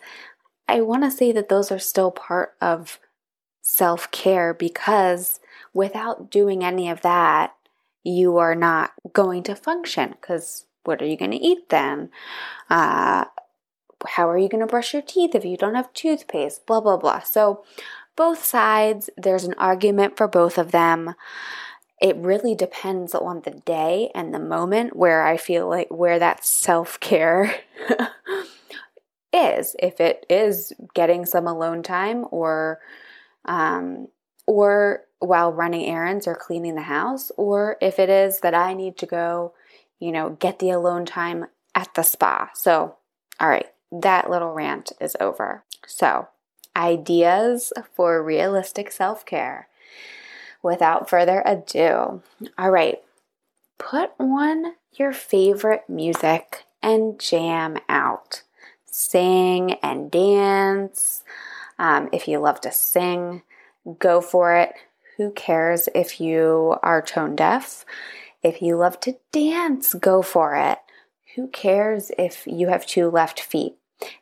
I 0.67 0.81
want 0.81 1.03
to 1.03 1.11
say 1.11 1.31
that 1.31 1.49
those 1.49 1.71
are 1.71 1.79
still 1.79 2.11
part 2.11 2.53
of 2.61 2.99
self 3.61 4.09
care 4.11 4.53
because 4.53 5.39
without 5.73 6.31
doing 6.31 6.63
any 6.63 6.89
of 6.89 7.01
that, 7.01 7.53
you 8.03 8.37
are 8.37 8.55
not 8.55 8.91
going 9.13 9.43
to 9.43 9.55
function 9.55 10.15
because 10.19 10.65
what 10.83 11.01
are 11.01 11.05
you 11.05 11.17
going 11.17 11.31
to 11.31 11.37
eat 11.37 11.69
then? 11.69 12.09
Uh, 12.69 13.25
how 14.07 14.29
are 14.29 14.37
you 14.37 14.49
going 14.49 14.61
to 14.61 14.67
brush 14.67 14.93
your 14.93 15.01
teeth 15.01 15.35
if 15.35 15.45
you 15.45 15.57
don't 15.57 15.75
have 15.75 15.93
toothpaste? 15.93 16.65
Blah, 16.65 16.81
blah, 16.81 16.97
blah. 16.97 17.19
So, 17.19 17.63
both 18.15 18.43
sides, 18.43 19.09
there's 19.17 19.45
an 19.45 19.55
argument 19.57 20.17
for 20.17 20.27
both 20.27 20.57
of 20.57 20.71
them. 20.71 21.15
It 22.01 22.15
really 22.17 22.55
depends 22.55 23.15
on 23.15 23.41
the 23.41 23.51
day 23.51 24.11
and 24.13 24.33
the 24.33 24.39
moment 24.39 24.95
where 24.95 25.23
I 25.25 25.37
feel 25.37 25.69
like 25.69 25.87
where 25.89 26.19
that 26.19 26.43
self 26.43 26.99
care 26.99 27.55
is. 29.33 29.75
If 29.79 29.99
it 29.99 30.25
is 30.29 30.73
getting 30.93 31.25
some 31.25 31.47
alone 31.47 31.83
time 31.83 32.25
or, 32.31 32.79
um, 33.45 34.07
or 34.45 35.01
while 35.19 35.53
running 35.53 35.85
errands 35.85 36.27
or 36.27 36.35
cleaning 36.35 36.75
the 36.75 36.81
house, 36.81 37.31
or 37.37 37.77
if 37.81 37.99
it 37.99 38.09
is 38.09 38.39
that 38.39 38.55
I 38.55 38.73
need 38.73 38.97
to 38.97 39.05
go, 39.05 39.53
you 39.99 40.11
know, 40.11 40.31
get 40.31 40.59
the 40.59 40.71
alone 40.71 41.05
time 41.05 41.45
at 41.75 41.93
the 41.93 42.03
spa. 42.03 42.49
So, 42.55 42.97
all 43.39 43.49
right, 43.49 43.67
that 43.91 44.29
little 44.29 44.53
rant 44.53 44.91
is 44.99 45.15
over. 45.19 45.63
So, 45.85 46.29
ideas 46.75 47.73
for 47.93 48.23
realistic 48.23 48.91
self 48.91 49.25
care. 49.25 49.67
Without 50.63 51.09
further 51.09 51.41
ado, 51.45 52.21
all 52.57 52.71
right, 52.71 53.01
put 53.77 54.11
on 54.19 54.75
your 54.93 55.11
favorite 55.11 55.83
music 55.89 56.65
and 56.83 57.19
jam 57.19 57.77
out. 57.89 58.43
Sing 58.85 59.73
and 59.81 60.11
dance. 60.11 61.23
Um, 61.79 62.09
if 62.11 62.27
you 62.27 62.39
love 62.39 62.61
to 62.61 62.71
sing, 62.71 63.41
go 63.97 64.21
for 64.21 64.55
it. 64.55 64.73
Who 65.17 65.31
cares 65.31 65.89
if 65.95 66.21
you 66.21 66.75
are 66.83 67.01
tone 67.01 67.35
deaf? 67.35 67.85
If 68.43 68.61
you 68.61 68.75
love 68.75 68.99
to 69.01 69.17
dance, 69.31 69.93
go 69.93 70.21
for 70.21 70.55
it. 70.55 70.79
Who 71.35 71.47
cares 71.47 72.11
if 72.17 72.45
you 72.45 72.67
have 72.67 72.85
two 72.85 73.09
left 73.09 73.39
feet? 73.39 73.75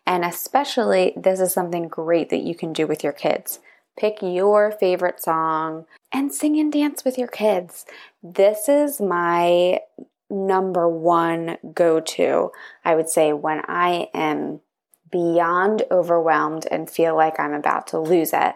And 0.05 0.25
especially, 0.25 1.13
this 1.15 1.39
is 1.39 1.53
something 1.53 1.87
great 1.87 2.29
that 2.29 2.43
you 2.43 2.55
can 2.55 2.73
do 2.73 2.87
with 2.87 3.03
your 3.03 3.13
kids. 3.13 3.59
Pick 3.97 4.19
your 4.21 4.71
favorite 4.71 5.21
song 5.21 5.85
and 6.11 6.33
sing 6.33 6.59
and 6.59 6.71
dance 6.71 7.03
with 7.03 7.17
your 7.17 7.27
kids. 7.27 7.85
This 8.23 8.69
is 8.69 9.01
my 9.01 9.79
number 10.29 10.87
one 10.87 11.57
go 11.73 11.99
to, 11.99 12.51
I 12.85 12.95
would 12.95 13.09
say, 13.09 13.33
when 13.33 13.61
I 13.67 14.07
am 14.13 14.61
beyond 15.11 15.83
overwhelmed 15.91 16.67
and 16.69 16.89
feel 16.89 17.15
like 17.15 17.39
I'm 17.39 17.53
about 17.53 17.87
to 17.87 17.99
lose 17.99 18.31
it. 18.33 18.55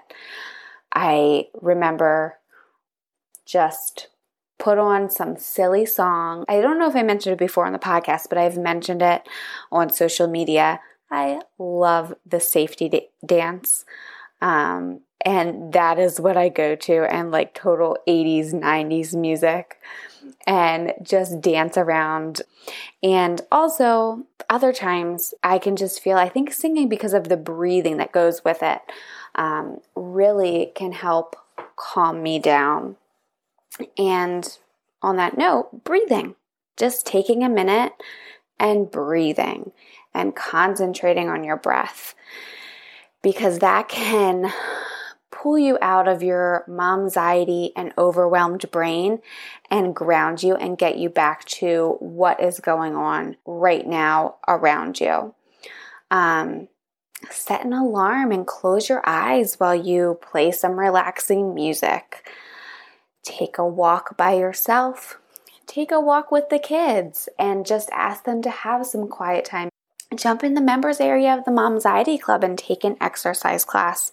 I 0.94 1.48
remember 1.62 2.38
just 3.46 4.08
put 4.60 4.78
on 4.78 5.10
some 5.10 5.36
silly 5.36 5.86
song. 5.86 6.46
I 6.48 6.62
don't 6.62 6.80
know 6.80 6.90
if 6.90 6.96
I 6.96 7.04
mentioned 7.04 7.34
it 7.34 7.40
before 7.40 7.66
on 7.66 7.74
the 7.74 7.80
podcast, 7.80 8.30
but 8.30 8.38
I've 8.38 8.58
mentioned 8.58 9.02
it 9.02 9.28
on 9.72 9.90
social 9.90 10.28
media. 10.28 10.80
I 11.14 11.42
love 11.60 12.16
the 12.26 12.40
safety 12.40 12.90
da- 12.90 13.10
dance. 13.24 13.86
Um, 14.42 15.02
and 15.24 15.72
that 15.74 16.00
is 16.00 16.20
what 16.20 16.36
I 16.36 16.50
go 16.50 16.76
to, 16.76 17.04
and 17.04 17.32
like 17.32 17.54
total 17.54 17.98
80s, 18.08 18.52
90s 18.52 19.16
music, 19.16 19.78
and 20.46 20.94
just 21.02 21.40
dance 21.40 21.78
around. 21.78 22.42
And 23.02 23.42
also, 23.52 24.24
other 24.50 24.74
times 24.74 25.34
I 25.44 25.60
can 25.60 25.76
just 25.76 26.02
feel, 26.02 26.18
I 26.18 26.28
think 26.30 26.52
singing 26.52 26.90
because 26.90 27.14
of 27.14 27.30
the 27.30 27.38
breathing 27.38 27.98
that 27.98 28.12
goes 28.12 28.44
with 28.44 28.62
it 28.62 28.82
um, 29.36 29.80
really 29.96 30.72
can 30.76 30.92
help 30.92 31.36
calm 31.78 32.22
me 32.22 32.40
down. 32.40 32.98
And 33.98 34.58
on 35.02 35.16
that 35.18 35.38
note, 35.38 35.84
breathing, 35.84 36.36
just 36.76 37.06
taking 37.06 37.44
a 37.44 37.50
minute 37.50 37.94
and 38.60 38.92
breathing 38.92 39.72
and 40.14 40.36
concentrating 40.36 41.30
on 41.30 41.44
your 41.44 41.58
breath 41.58 42.16
because 43.22 43.60
that 43.60 43.88
can 43.88 44.52
pull 45.32 45.58
you 45.58 45.78
out 45.82 46.08
of 46.08 46.22
your 46.22 46.64
momxiety 46.70 47.72
and 47.76 47.92
overwhelmed 47.98 48.70
brain 48.72 49.20
and 49.72 49.96
ground 49.96 50.44
you 50.44 50.56
and 50.56 50.78
get 50.78 50.98
you 50.98 51.10
back 51.10 51.44
to 51.46 51.96
what 52.00 52.42
is 52.42 52.60
going 52.60 52.96
on 52.96 53.36
right 53.46 53.88
now 53.88 54.36
around 54.48 55.00
you. 55.00 55.34
Um, 56.12 56.68
set 57.32 57.66
an 57.66 57.74
alarm 57.74 58.32
and 58.32 58.46
close 58.46 58.88
your 58.88 59.02
eyes 59.06 59.56
while 59.56 59.76
you 59.76 60.20
play 60.22 60.52
some 60.52 60.80
relaxing 60.80 61.56
music. 61.56 62.30
Take 63.24 63.58
a 63.58 63.66
walk 63.66 64.16
by 64.16 64.34
yourself. 64.34 65.20
Take 65.66 65.92
a 65.92 66.00
walk 66.00 66.32
with 66.32 66.50
the 66.50 66.60
kids 66.60 67.28
and 67.40 67.66
just 67.66 67.90
ask 67.92 68.26
them 68.26 68.42
to 68.44 68.50
have 68.50 68.86
some 68.86 69.08
quiet 69.08 69.46
time 69.46 69.70
jump 70.14 70.44
in 70.44 70.54
the 70.54 70.62
members 70.62 71.00
area 71.00 71.34
of 71.34 71.46
the 71.46 71.52
Momxiety 71.52 72.20
Club 72.20 72.44
and 72.44 72.58
take 72.58 72.84
an 72.84 72.98
exercise 73.02 73.66
class. 73.66 74.12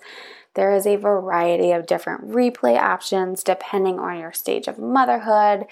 There 0.55 0.73
is 0.73 0.87
a 0.87 0.97
variety 0.97 1.71
of 1.71 1.87
different 1.87 2.29
replay 2.29 2.77
options 2.77 3.45
depending 3.45 3.99
on 3.99 4.19
your 4.19 4.33
stage 4.33 4.67
of 4.67 4.79
motherhood 4.79 5.67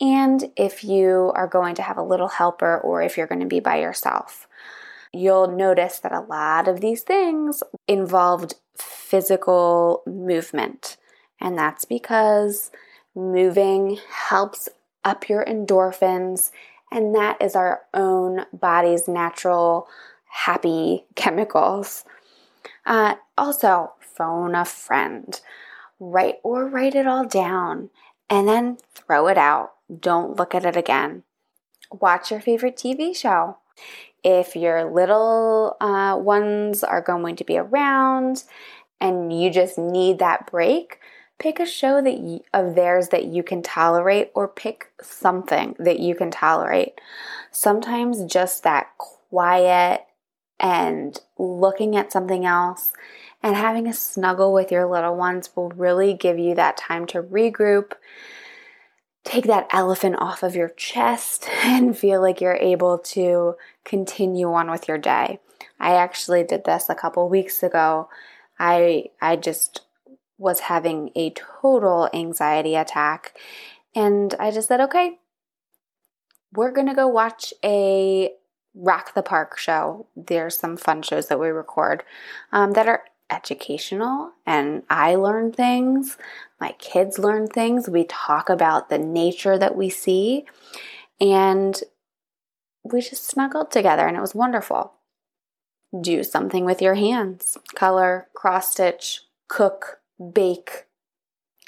and 0.00 0.50
if 0.56 0.84
you 0.84 1.32
are 1.34 1.48
going 1.48 1.74
to 1.76 1.82
have 1.82 1.96
a 1.96 2.02
little 2.02 2.28
helper 2.28 2.78
or 2.78 3.02
if 3.02 3.16
you're 3.16 3.26
going 3.26 3.40
to 3.40 3.46
be 3.46 3.60
by 3.60 3.80
yourself. 3.80 4.46
You'll 5.12 5.48
notice 5.48 5.98
that 5.98 6.12
a 6.12 6.20
lot 6.20 6.68
of 6.68 6.80
these 6.80 7.02
things 7.02 7.62
involved 7.86 8.54
physical 8.76 10.02
movement, 10.06 10.96
and 11.38 11.58
that's 11.58 11.84
because 11.84 12.70
moving 13.14 13.98
helps 14.08 14.70
up 15.04 15.28
your 15.28 15.44
endorphins 15.44 16.50
and 16.92 17.14
that 17.14 17.40
is 17.40 17.56
our 17.56 17.82
own 17.94 18.44
body's 18.52 19.08
natural 19.08 19.88
happy 20.28 21.06
chemicals. 21.14 22.04
Uh, 22.84 23.14
also, 23.38 23.92
phone 24.00 24.54
a 24.54 24.64
friend, 24.64 25.40
write 25.98 26.36
or 26.42 26.68
write 26.68 26.94
it 26.94 27.06
all 27.06 27.24
down, 27.24 27.90
and 28.28 28.48
then 28.48 28.76
throw 28.94 29.28
it 29.28 29.38
out. 29.38 29.72
Don't 30.00 30.36
look 30.36 30.54
at 30.54 30.64
it 30.64 30.76
again. 30.76 31.22
Watch 31.90 32.30
your 32.30 32.40
favorite 32.40 32.76
TV 32.76 33.14
show. 33.14 33.58
If 34.24 34.54
your 34.54 34.90
little 34.90 35.76
uh, 35.80 36.16
ones 36.16 36.84
are 36.84 37.00
going 37.00 37.36
to 37.36 37.44
be 37.44 37.58
around 37.58 38.44
and 39.00 39.32
you 39.32 39.50
just 39.50 39.76
need 39.76 40.18
that 40.20 40.50
break, 40.50 41.00
pick 41.42 41.58
a 41.58 41.66
show 41.66 42.00
that 42.00 42.40
of 42.54 42.76
theirs 42.76 43.08
that 43.08 43.24
you 43.24 43.42
can 43.42 43.62
tolerate 43.62 44.30
or 44.32 44.46
pick 44.46 44.92
something 45.02 45.74
that 45.76 45.98
you 45.98 46.14
can 46.14 46.30
tolerate. 46.30 47.00
Sometimes 47.50 48.24
just 48.24 48.62
that 48.62 48.96
quiet 48.96 50.06
and 50.60 51.18
looking 51.36 51.96
at 51.96 52.12
something 52.12 52.46
else 52.46 52.92
and 53.42 53.56
having 53.56 53.88
a 53.88 53.92
snuggle 53.92 54.52
with 54.52 54.70
your 54.70 54.86
little 54.88 55.16
ones 55.16 55.50
will 55.56 55.70
really 55.70 56.14
give 56.14 56.38
you 56.38 56.54
that 56.54 56.76
time 56.76 57.06
to 57.08 57.20
regroup, 57.20 57.94
take 59.24 59.46
that 59.46 59.66
elephant 59.72 60.14
off 60.20 60.44
of 60.44 60.54
your 60.54 60.68
chest, 60.68 61.48
and 61.64 61.98
feel 61.98 62.22
like 62.22 62.40
you're 62.40 62.54
able 62.54 62.98
to 62.98 63.56
continue 63.84 64.52
on 64.52 64.70
with 64.70 64.86
your 64.86 64.98
day. 64.98 65.40
I 65.80 65.94
actually 65.96 66.44
did 66.44 66.62
this 66.64 66.88
a 66.88 66.94
couple 66.94 67.28
weeks 67.28 67.64
ago. 67.64 68.08
I 68.60 69.06
I 69.20 69.34
just 69.34 69.80
was 70.42 70.60
having 70.60 71.10
a 71.14 71.30
total 71.30 72.10
anxiety 72.12 72.74
attack. 72.74 73.38
And 73.94 74.34
I 74.40 74.50
just 74.50 74.66
said, 74.66 74.80
okay, 74.80 75.18
we're 76.52 76.72
going 76.72 76.88
to 76.88 76.94
go 76.94 77.06
watch 77.06 77.54
a 77.64 78.32
Rock 78.74 79.14
the 79.14 79.22
Park 79.22 79.56
show. 79.56 80.06
There's 80.16 80.58
some 80.58 80.76
fun 80.76 81.02
shows 81.02 81.28
that 81.28 81.38
we 81.38 81.48
record 81.48 82.02
um, 82.50 82.72
that 82.72 82.88
are 82.88 83.04
educational, 83.30 84.32
and 84.44 84.82
I 84.90 85.14
learn 85.14 85.52
things. 85.52 86.18
My 86.60 86.72
kids 86.72 87.18
learn 87.18 87.46
things. 87.46 87.88
We 87.88 88.04
talk 88.04 88.48
about 88.48 88.88
the 88.88 88.98
nature 88.98 89.56
that 89.58 89.76
we 89.76 89.90
see, 89.90 90.46
and 91.20 91.80
we 92.82 93.00
just 93.00 93.26
snuggled 93.26 93.70
together, 93.70 94.06
and 94.06 94.16
it 94.16 94.20
was 94.20 94.34
wonderful. 94.34 94.94
Do 95.98 96.24
something 96.24 96.64
with 96.64 96.82
your 96.82 96.94
hands 96.94 97.58
color, 97.74 98.26
cross 98.34 98.72
stitch, 98.72 99.20
cook, 99.48 100.01
bake, 100.30 100.86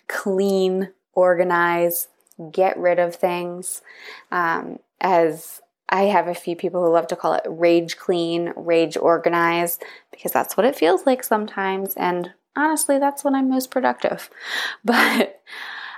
clean, 0.08 0.90
organize, 1.12 2.08
get 2.52 2.76
rid 2.76 2.98
of 2.98 3.14
things. 3.14 3.82
Um, 4.30 4.78
as 5.00 5.60
I 5.88 6.04
have 6.04 6.28
a 6.28 6.34
few 6.34 6.56
people 6.56 6.84
who 6.84 6.92
love 6.92 7.06
to 7.08 7.16
call 7.16 7.34
it 7.34 7.44
rage 7.46 7.96
clean, 7.96 8.52
rage 8.56 8.96
organize, 8.96 9.78
because 10.10 10.32
that's 10.32 10.56
what 10.56 10.66
it 10.66 10.76
feels 10.76 11.06
like 11.06 11.22
sometimes. 11.22 11.94
And 11.94 12.32
honestly, 12.56 12.98
that's 12.98 13.22
when 13.22 13.34
I'm 13.34 13.48
most 13.48 13.70
productive. 13.70 14.30
But 14.84 15.40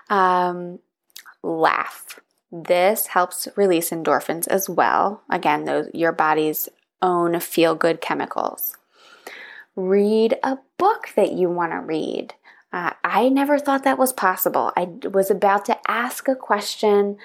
um, 0.08 0.80
laugh. 1.42 2.20
This 2.52 3.08
helps 3.08 3.48
release 3.56 3.90
endorphins 3.90 4.46
as 4.48 4.68
well. 4.68 5.22
Again, 5.30 5.64
those 5.64 5.88
your 5.92 6.12
body's 6.12 6.68
own 7.02 7.40
feel 7.40 7.74
good 7.74 8.00
chemicals. 8.00 8.76
Read 9.74 10.38
a 10.42 10.58
book 10.78 11.10
that 11.16 11.32
you 11.32 11.50
want 11.50 11.72
to 11.72 11.80
read. 11.80 12.34
Uh, 12.72 12.92
I 13.04 13.28
never 13.28 13.58
thought 13.58 13.84
that 13.84 13.98
was 13.98 14.12
possible. 14.12 14.72
I 14.76 14.88
was 15.08 15.30
about 15.30 15.64
to 15.66 15.78
ask 15.90 16.28
a 16.28 16.34
question, 16.34 17.16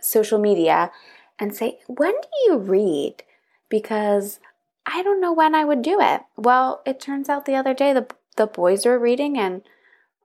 social 0.00 0.38
media, 0.38 0.90
and 1.38 1.54
say, 1.54 1.78
When 1.86 2.12
do 2.12 2.28
you 2.46 2.58
read? 2.58 3.22
Because 3.68 4.40
I 4.86 5.02
don't 5.02 5.20
know 5.20 5.32
when 5.32 5.54
I 5.54 5.64
would 5.64 5.82
do 5.82 5.98
it. 6.00 6.22
Well, 6.36 6.82
it 6.84 7.00
turns 7.00 7.28
out 7.28 7.46
the 7.46 7.54
other 7.54 7.74
day 7.74 7.92
the, 7.92 8.06
the 8.36 8.46
boys 8.46 8.84
were 8.84 8.98
reading 8.98 9.38
and 9.38 9.62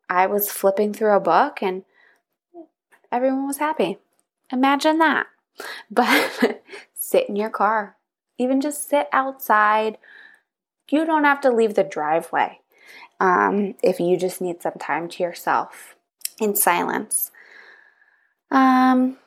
I 0.10 0.26
was 0.26 0.52
flipping 0.52 0.94
through 0.94 1.16
a 1.16 1.20
book 1.20 1.62
and 1.62 1.84
everyone 3.12 3.48
was 3.48 3.58
happy. 3.58 4.00
Imagine 4.52 4.98
that. 5.00 5.28
But 5.90 6.64
sit 6.94 7.30
in 7.30 7.36
your 7.38 7.50
car, 7.50 7.96
even 8.38 8.60
just 8.60 8.90
sit 8.90 9.08
outside. 9.14 9.98
You 10.90 11.06
don't 11.06 11.24
have 11.24 11.40
to 11.42 11.50
leave 11.50 11.76
the 11.76 11.84
driveway 11.84 12.60
um, 13.20 13.76
if 13.82 14.00
you 14.00 14.18
just 14.18 14.42
need 14.42 14.62
some 14.62 14.74
time 14.80 15.08
to 15.10 15.24
yourself 15.24 15.96
in 16.40 16.56
silence. 16.56 17.32
Um, 18.52 19.18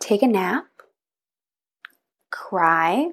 take 0.00 0.22
a 0.22 0.26
nap, 0.26 0.66
cry. 2.30 3.10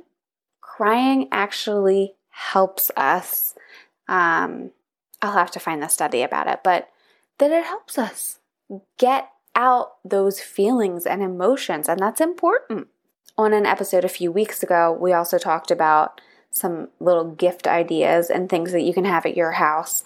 Crying 0.62 1.30
actually 1.32 2.16
helps 2.30 2.92
us. 2.98 3.56
Um, 4.10 4.72
I'll 5.22 5.34
have 5.34 5.52
to 5.52 5.60
find 5.60 5.82
the 5.82 5.88
study 5.88 6.22
about 6.22 6.48
it, 6.48 6.60
but 6.64 6.90
that 7.40 7.52
it 7.52 7.66
helps 7.66 7.98
us 7.98 8.40
get 8.98 9.30
out 9.56 9.94
those 10.04 10.40
feelings 10.40 11.06
and 11.06 11.24
emotions, 11.24 11.88
and 11.88 12.00
that's 12.00 12.20
important. 12.20 12.88
On 13.38 13.54
an 13.54 13.66
episode 13.66 14.04
a 14.06 14.10
few 14.10 14.32
weeks 14.32 14.64
ago, 14.64 14.92
we 15.00 15.14
also 15.14 15.38
talked 15.38 15.72
about 15.72 16.20
some 16.52 16.90
little 17.00 17.32
gift 17.32 17.68
ideas 17.68 18.30
and 18.30 18.50
things 18.50 18.72
that 18.72 18.84
you 18.84 18.94
can 18.94 19.06
have 19.06 19.26
at 19.26 19.38
your 19.38 19.54
house. 19.54 20.04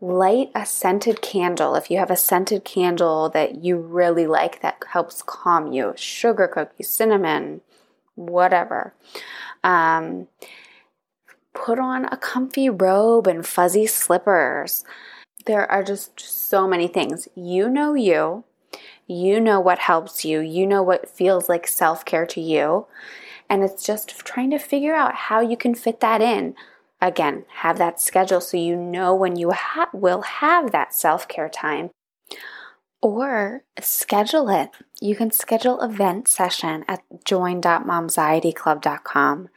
Light 0.00 0.50
a 0.54 0.64
scented 0.64 1.20
candle 1.20 1.74
if 1.74 1.90
you 1.90 1.98
have 1.98 2.10
a 2.10 2.16
scented 2.16 2.64
candle 2.64 3.28
that 3.30 3.62
you 3.62 3.76
really 3.76 4.26
like 4.26 4.62
that 4.62 4.82
helps 4.92 5.22
calm 5.22 5.72
you. 5.72 5.92
Sugar 5.96 6.48
cookies, 6.48 6.88
cinnamon, 6.88 7.60
whatever. 8.14 8.94
Um, 9.62 10.28
put 11.52 11.78
on 11.78 12.06
a 12.06 12.16
comfy 12.16 12.70
robe 12.70 13.26
and 13.26 13.46
fuzzy 13.46 13.86
slippers. 13.86 14.84
There 15.46 15.70
are 15.70 15.82
just 15.82 16.18
so 16.20 16.66
many 16.66 16.88
things. 16.88 17.28
You 17.34 17.68
know 17.68 17.94
you. 17.94 18.44
You 19.06 19.40
know 19.40 19.58
what 19.58 19.80
helps 19.80 20.24
you. 20.24 20.40
You 20.40 20.66
know 20.66 20.82
what 20.82 21.08
feels 21.10 21.48
like 21.48 21.66
self 21.66 22.04
care 22.04 22.26
to 22.26 22.40
you. 22.40 22.86
And 23.50 23.64
it's 23.64 23.84
just 23.84 24.16
trying 24.20 24.50
to 24.50 24.58
figure 24.58 24.94
out 24.94 25.14
how 25.14 25.40
you 25.40 25.56
can 25.56 25.74
fit 25.74 25.98
that 26.00 26.22
in. 26.22 26.54
Again, 27.02 27.46
have 27.56 27.78
that 27.78 28.00
schedule 28.00 28.40
so 28.40 28.56
you 28.56 28.76
know 28.76 29.12
when 29.14 29.34
you 29.34 29.50
ha- 29.50 29.90
will 29.92 30.22
have 30.22 30.70
that 30.70 30.94
self 30.94 31.26
care 31.26 31.48
time. 31.48 31.90
Or 33.02 33.64
schedule 33.80 34.50
it. 34.50 34.70
You 35.00 35.16
can 35.16 35.30
schedule 35.30 35.80
a 35.80 35.88
VENT 35.88 36.28
Session 36.28 36.84
at 36.86 37.02
join.momxietyclub.com. 37.24 39.48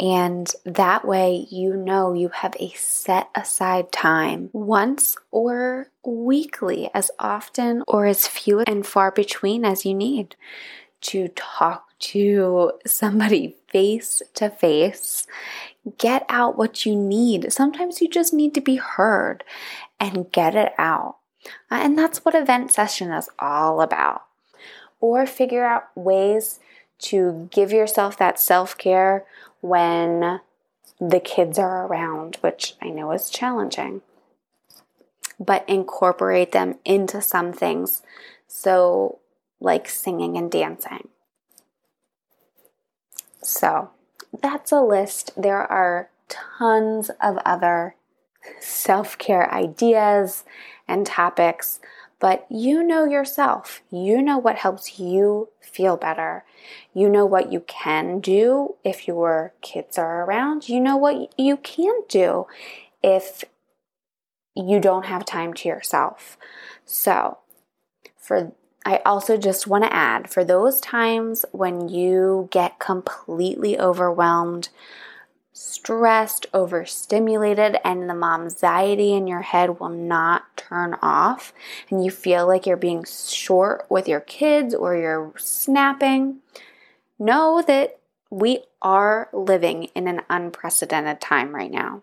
And 0.00 0.50
that 0.64 1.06
way, 1.06 1.46
you 1.50 1.76
know 1.76 2.14
you 2.14 2.30
have 2.30 2.56
a 2.58 2.70
set 2.70 3.28
aside 3.34 3.92
time 3.92 4.48
once 4.52 5.16
or 5.30 5.90
weekly, 6.04 6.88
as 6.94 7.10
often 7.18 7.82
or 7.86 8.06
as 8.06 8.26
few 8.26 8.60
and 8.60 8.86
far 8.86 9.10
between 9.10 9.66
as 9.66 9.84
you 9.84 9.92
need 9.94 10.34
to 11.02 11.28
talk 11.28 11.87
to 11.98 12.72
somebody 12.86 13.56
face 13.68 14.22
to 14.34 14.50
face. 14.50 15.26
Get 15.96 16.24
out 16.28 16.58
what 16.58 16.84
you 16.84 16.94
need. 16.94 17.52
Sometimes 17.52 18.00
you 18.00 18.08
just 18.08 18.32
need 18.32 18.54
to 18.54 18.60
be 18.60 18.76
heard 18.76 19.44
and 19.98 20.30
get 20.32 20.54
it 20.54 20.72
out. 20.78 21.16
Uh, 21.70 21.76
and 21.76 21.98
that's 21.98 22.24
what 22.24 22.34
a 22.34 22.44
VENT 22.44 22.72
Session 22.72 23.10
is 23.10 23.28
all 23.38 23.80
about. 23.80 24.24
Or 25.00 25.26
figure 25.26 25.64
out 25.64 25.84
ways 25.94 26.60
to 26.98 27.48
give 27.52 27.72
yourself 27.72 28.18
that 28.18 28.40
self 28.40 28.76
care 28.76 29.24
when 29.60 30.40
the 31.00 31.20
kids 31.20 31.58
are 31.58 31.86
around, 31.86 32.36
which 32.40 32.74
I 32.82 32.88
know 32.88 33.12
is 33.12 33.30
challenging. 33.30 34.02
But 35.38 35.68
incorporate 35.68 36.50
them 36.50 36.78
into 36.84 37.22
some 37.22 37.52
things. 37.52 38.02
So, 38.48 39.20
like 39.60 39.88
singing 39.88 40.36
and 40.36 40.50
dancing. 40.50 41.08
So 43.48 43.88
that's 44.42 44.72
a 44.72 44.82
list. 44.82 45.30
There 45.34 45.62
are 45.62 46.10
tons 46.28 47.10
of 47.22 47.38
other 47.46 47.96
self 48.60 49.16
care 49.16 49.50
ideas 49.52 50.44
and 50.86 51.06
topics, 51.06 51.80
but 52.20 52.46
you 52.50 52.82
know 52.82 53.06
yourself. 53.06 53.80
You 53.90 54.20
know 54.20 54.36
what 54.36 54.56
helps 54.56 54.98
you 54.98 55.48
feel 55.62 55.96
better. 55.96 56.44
You 56.92 57.08
know 57.08 57.24
what 57.24 57.50
you 57.50 57.60
can 57.60 58.20
do 58.20 58.74
if 58.84 59.08
your 59.08 59.54
kids 59.62 59.96
are 59.96 60.24
around. 60.24 60.68
You 60.68 60.78
know 60.78 60.98
what 60.98 61.32
you 61.38 61.56
can't 61.56 62.06
do 62.06 62.46
if 63.02 63.44
you 64.54 64.78
don't 64.78 65.06
have 65.06 65.24
time 65.24 65.54
to 65.54 65.68
yourself. 65.68 66.36
So, 66.84 67.38
for 68.14 68.52
I 68.88 69.02
also 69.04 69.36
just 69.36 69.66
want 69.66 69.84
to 69.84 69.92
add 69.92 70.30
for 70.30 70.46
those 70.46 70.80
times 70.80 71.44
when 71.52 71.90
you 71.90 72.48
get 72.50 72.78
completely 72.78 73.78
overwhelmed, 73.78 74.70
stressed, 75.52 76.46
overstimulated, 76.54 77.76
and 77.84 78.08
the 78.08 78.14
momxiety 78.14 79.14
in 79.14 79.26
your 79.26 79.42
head 79.42 79.78
will 79.78 79.90
not 79.90 80.56
turn 80.56 80.96
off, 81.02 81.52
and 81.90 82.02
you 82.02 82.10
feel 82.10 82.46
like 82.46 82.64
you're 82.64 82.78
being 82.78 83.04
short 83.04 83.84
with 83.90 84.08
your 84.08 84.20
kids 84.20 84.74
or 84.74 84.96
you're 84.96 85.34
snapping, 85.36 86.38
know 87.18 87.62
that 87.66 87.98
we 88.30 88.60
are 88.80 89.28
living 89.34 89.84
in 89.94 90.08
an 90.08 90.22
unprecedented 90.30 91.20
time 91.20 91.54
right 91.54 91.70
now. 91.70 92.00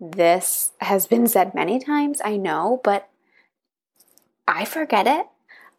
This 0.00 0.72
has 0.80 1.06
been 1.06 1.26
said 1.26 1.54
many 1.54 1.78
times, 1.78 2.22
I 2.24 2.38
know, 2.38 2.80
but 2.82 3.10
I 4.48 4.64
forget 4.64 5.06
it. 5.06 5.26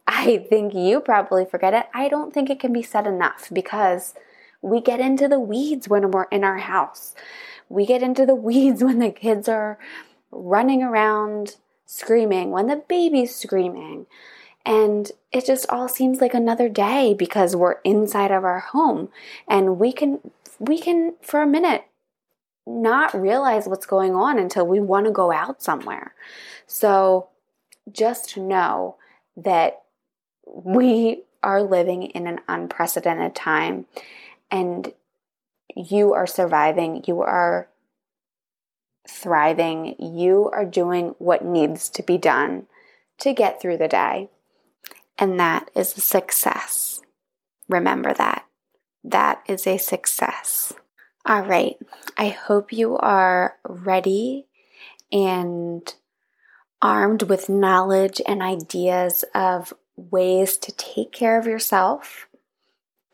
I 0.07 0.37
think 0.49 0.73
you 0.73 0.99
probably 0.99 1.45
forget 1.45 1.73
it. 1.73 1.87
I 1.93 2.07
don't 2.07 2.33
think 2.33 2.49
it 2.49 2.59
can 2.59 2.73
be 2.73 2.83
said 2.83 3.07
enough 3.07 3.49
because 3.51 4.13
we 4.61 4.81
get 4.81 4.99
into 4.99 5.27
the 5.27 5.39
weeds 5.39 5.87
when 5.87 6.11
we're 6.11 6.25
in 6.25 6.43
our 6.43 6.57
house. 6.57 7.15
We 7.69 7.85
get 7.85 8.03
into 8.03 8.25
the 8.25 8.35
weeds 8.35 8.83
when 8.83 8.99
the 8.99 9.11
kids 9.11 9.47
are 9.47 9.77
running 10.31 10.83
around 10.83 11.55
screaming, 11.85 12.51
when 12.51 12.67
the 12.67 12.83
baby's 12.87 13.35
screaming. 13.35 14.05
And 14.65 15.11
it 15.31 15.45
just 15.45 15.67
all 15.69 15.87
seems 15.87 16.21
like 16.21 16.33
another 16.33 16.69
day 16.69 17.13
because 17.13 17.55
we're 17.55 17.79
inside 17.83 18.31
of 18.31 18.43
our 18.43 18.59
home 18.59 19.09
and 19.47 19.79
we 19.79 19.91
can 19.91 20.19
we 20.57 20.79
can 20.79 21.13
for 21.21 21.41
a 21.41 21.47
minute 21.47 21.85
not 22.65 23.13
realize 23.13 23.67
what's 23.67 23.85
going 23.85 24.15
on 24.15 24.39
until 24.39 24.65
we 24.65 24.79
want 24.79 25.05
to 25.05 25.11
go 25.11 25.31
out 25.31 25.61
somewhere. 25.61 26.15
So 26.65 27.27
just 27.91 28.37
know 28.37 28.95
that 29.37 29.83
we 30.45 31.23
are 31.43 31.61
living 31.61 32.03
in 32.03 32.27
an 32.27 32.39
unprecedented 32.47 33.35
time 33.35 33.85
and 34.49 34.93
you 35.75 36.13
are 36.13 36.27
surviving, 36.27 37.03
you 37.07 37.21
are 37.21 37.67
thriving, 39.07 39.95
you 39.99 40.49
are 40.51 40.65
doing 40.65 41.15
what 41.19 41.45
needs 41.45 41.89
to 41.89 42.03
be 42.03 42.17
done 42.17 42.65
to 43.19 43.33
get 43.33 43.61
through 43.61 43.77
the 43.77 43.87
day. 43.87 44.29
And 45.17 45.39
that 45.39 45.69
is 45.75 45.97
a 45.97 46.01
success. 46.01 47.01
Remember 47.69 48.13
that. 48.13 48.45
That 49.03 49.41
is 49.47 49.67
a 49.67 49.77
success. 49.77 50.73
All 51.25 51.43
right. 51.43 51.77
I 52.17 52.29
hope 52.29 52.73
you 52.73 52.97
are 52.97 53.55
ready 53.67 54.47
and 55.11 55.93
armed 56.81 57.23
with 57.23 57.49
knowledge 57.49 58.21
and 58.27 58.41
ideas 58.41 59.23
of 59.33 59.73
ways 59.95 60.57
to 60.57 60.71
take 60.71 61.11
care 61.11 61.39
of 61.39 61.45
yourself 61.45 62.27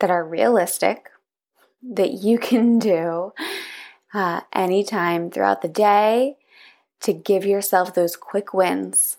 that 0.00 0.10
are 0.10 0.24
realistic, 0.24 1.08
that 1.82 2.12
you 2.12 2.38
can 2.38 2.78
do 2.78 3.32
uh, 4.14 4.40
anytime 4.52 5.30
throughout 5.30 5.62
the 5.62 5.68
day 5.68 6.36
to 7.00 7.12
give 7.12 7.44
yourself 7.44 7.94
those 7.94 8.16
quick 8.16 8.54
wins 8.54 9.16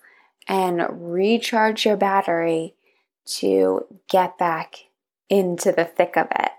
and 0.48 0.86
recharge 0.92 1.86
your 1.86 1.98
battery 1.98 2.76
to 3.26 3.86
get 4.10 4.38
back 4.38 4.88
into 5.30 5.72
the 5.72 5.86
thick 5.86 6.18
of 6.18 6.28
it. 6.32 6.52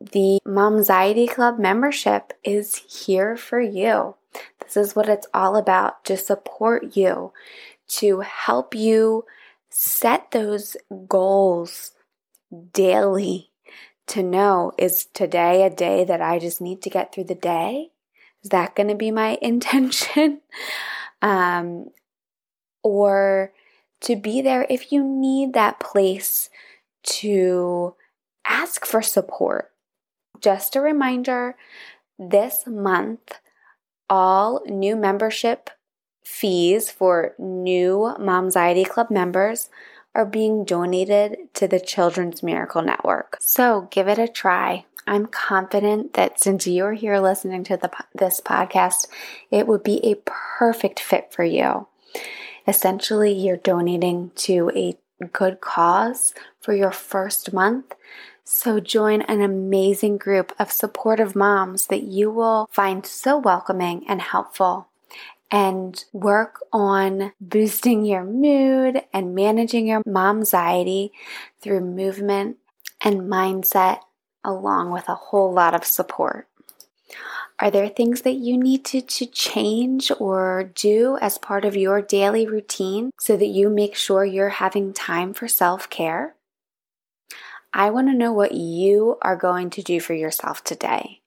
The 0.00 0.40
Momxiety 0.46 1.28
Club 1.28 1.58
membership 1.58 2.32
is 2.44 2.76
here 3.06 3.36
for 3.36 3.60
you. 3.60 4.14
This 4.62 4.76
is 4.76 4.94
what 4.94 5.08
it's 5.08 5.26
all 5.34 5.56
about 5.56 6.04
to 6.04 6.16
support 6.16 6.96
you, 6.96 7.32
to 7.88 8.20
help 8.20 8.74
you 8.74 9.24
set 9.70 10.30
those 10.30 10.76
goals 11.08 11.92
daily 12.72 13.50
to 14.08 14.22
know 14.22 14.72
is 14.76 15.06
today 15.06 15.64
a 15.64 15.70
day 15.70 16.04
that 16.04 16.20
I 16.20 16.38
just 16.38 16.60
need 16.60 16.82
to 16.82 16.90
get 16.90 17.14
through 17.14 17.24
the 17.24 17.34
day? 17.34 17.90
Is 18.42 18.50
that 18.50 18.74
going 18.74 18.88
to 18.88 18.94
be 18.94 19.10
my 19.10 19.38
intention? 19.42 20.40
um, 21.22 21.90
or 22.82 23.52
to 24.02 24.16
be 24.16 24.40
there 24.40 24.66
if 24.70 24.92
you 24.92 25.04
need 25.04 25.52
that 25.52 25.78
place 25.80 26.48
to 27.02 27.94
ask 28.46 28.86
for 28.86 29.02
support. 29.02 29.70
Just 30.40 30.74
a 30.74 30.80
reminder 30.80 31.56
this 32.18 32.64
month, 32.66 33.40
all 34.08 34.62
new 34.66 34.96
membership 34.96 35.70
fees 36.22 36.90
for 36.90 37.34
new 37.38 38.14
Momxiety 38.18 38.88
Club 38.88 39.10
members 39.10 39.68
are 40.14 40.26
being 40.26 40.64
donated 40.64 41.38
to 41.54 41.68
the 41.68 41.80
Children's 41.80 42.42
Miracle 42.42 42.82
Network. 42.82 43.36
So 43.40 43.88
give 43.90 44.08
it 44.08 44.18
a 44.18 44.28
try. 44.28 44.84
I'm 45.06 45.26
confident 45.26 46.14
that 46.14 46.40
since 46.40 46.66
you're 46.66 46.92
here 46.92 47.18
listening 47.18 47.64
to 47.64 47.76
the, 47.76 47.90
this 48.14 48.40
podcast, 48.40 49.06
it 49.50 49.66
would 49.66 49.82
be 49.82 50.04
a 50.04 50.20
perfect 50.24 51.00
fit 51.00 51.32
for 51.32 51.44
you. 51.44 51.86
Essentially, 52.66 53.32
you're 53.32 53.56
donating 53.56 54.30
to 54.36 54.70
a 54.74 54.96
good 55.32 55.60
cause 55.60 56.34
for 56.60 56.74
your 56.74 56.92
first 56.92 57.52
month. 57.52 57.94
So 58.44 58.80
join 58.80 59.22
an 59.22 59.40
amazing 59.40 60.18
group 60.18 60.52
of 60.58 60.72
supportive 60.72 61.34
moms 61.36 61.86
that 61.86 62.02
you 62.02 62.30
will 62.30 62.68
find 62.70 63.06
so 63.06 63.38
welcoming 63.38 64.04
and 64.08 64.20
helpful 64.20 64.89
and 65.50 66.04
work 66.12 66.60
on 66.72 67.32
boosting 67.40 68.04
your 68.04 68.24
mood 68.24 69.02
and 69.12 69.34
managing 69.34 69.86
your 69.86 70.02
momxiety 70.04 71.10
through 71.60 71.80
movement 71.80 72.56
and 73.02 73.22
mindset 73.22 74.00
along 74.44 74.90
with 74.90 75.08
a 75.08 75.14
whole 75.14 75.52
lot 75.52 75.74
of 75.74 75.84
support. 75.84 76.46
Are 77.58 77.70
there 77.70 77.88
things 77.88 78.22
that 78.22 78.36
you 78.36 78.56
need 78.56 78.86
to, 78.86 79.02
to 79.02 79.26
change 79.26 80.10
or 80.18 80.70
do 80.74 81.18
as 81.20 81.36
part 81.36 81.66
of 81.66 81.76
your 81.76 82.00
daily 82.00 82.46
routine 82.46 83.10
so 83.20 83.36
that 83.36 83.46
you 83.46 83.68
make 83.68 83.94
sure 83.94 84.24
you're 84.24 84.48
having 84.48 84.94
time 84.94 85.34
for 85.34 85.46
self 85.46 85.90
care? 85.90 86.34
I 87.72 87.90
want 87.90 88.08
to 88.08 88.14
know 88.14 88.32
what 88.32 88.52
you 88.52 89.18
are 89.22 89.36
going 89.36 89.70
to 89.70 89.82
do 89.82 90.00
for 90.00 90.14
yourself 90.14 90.64
today. 90.64 91.20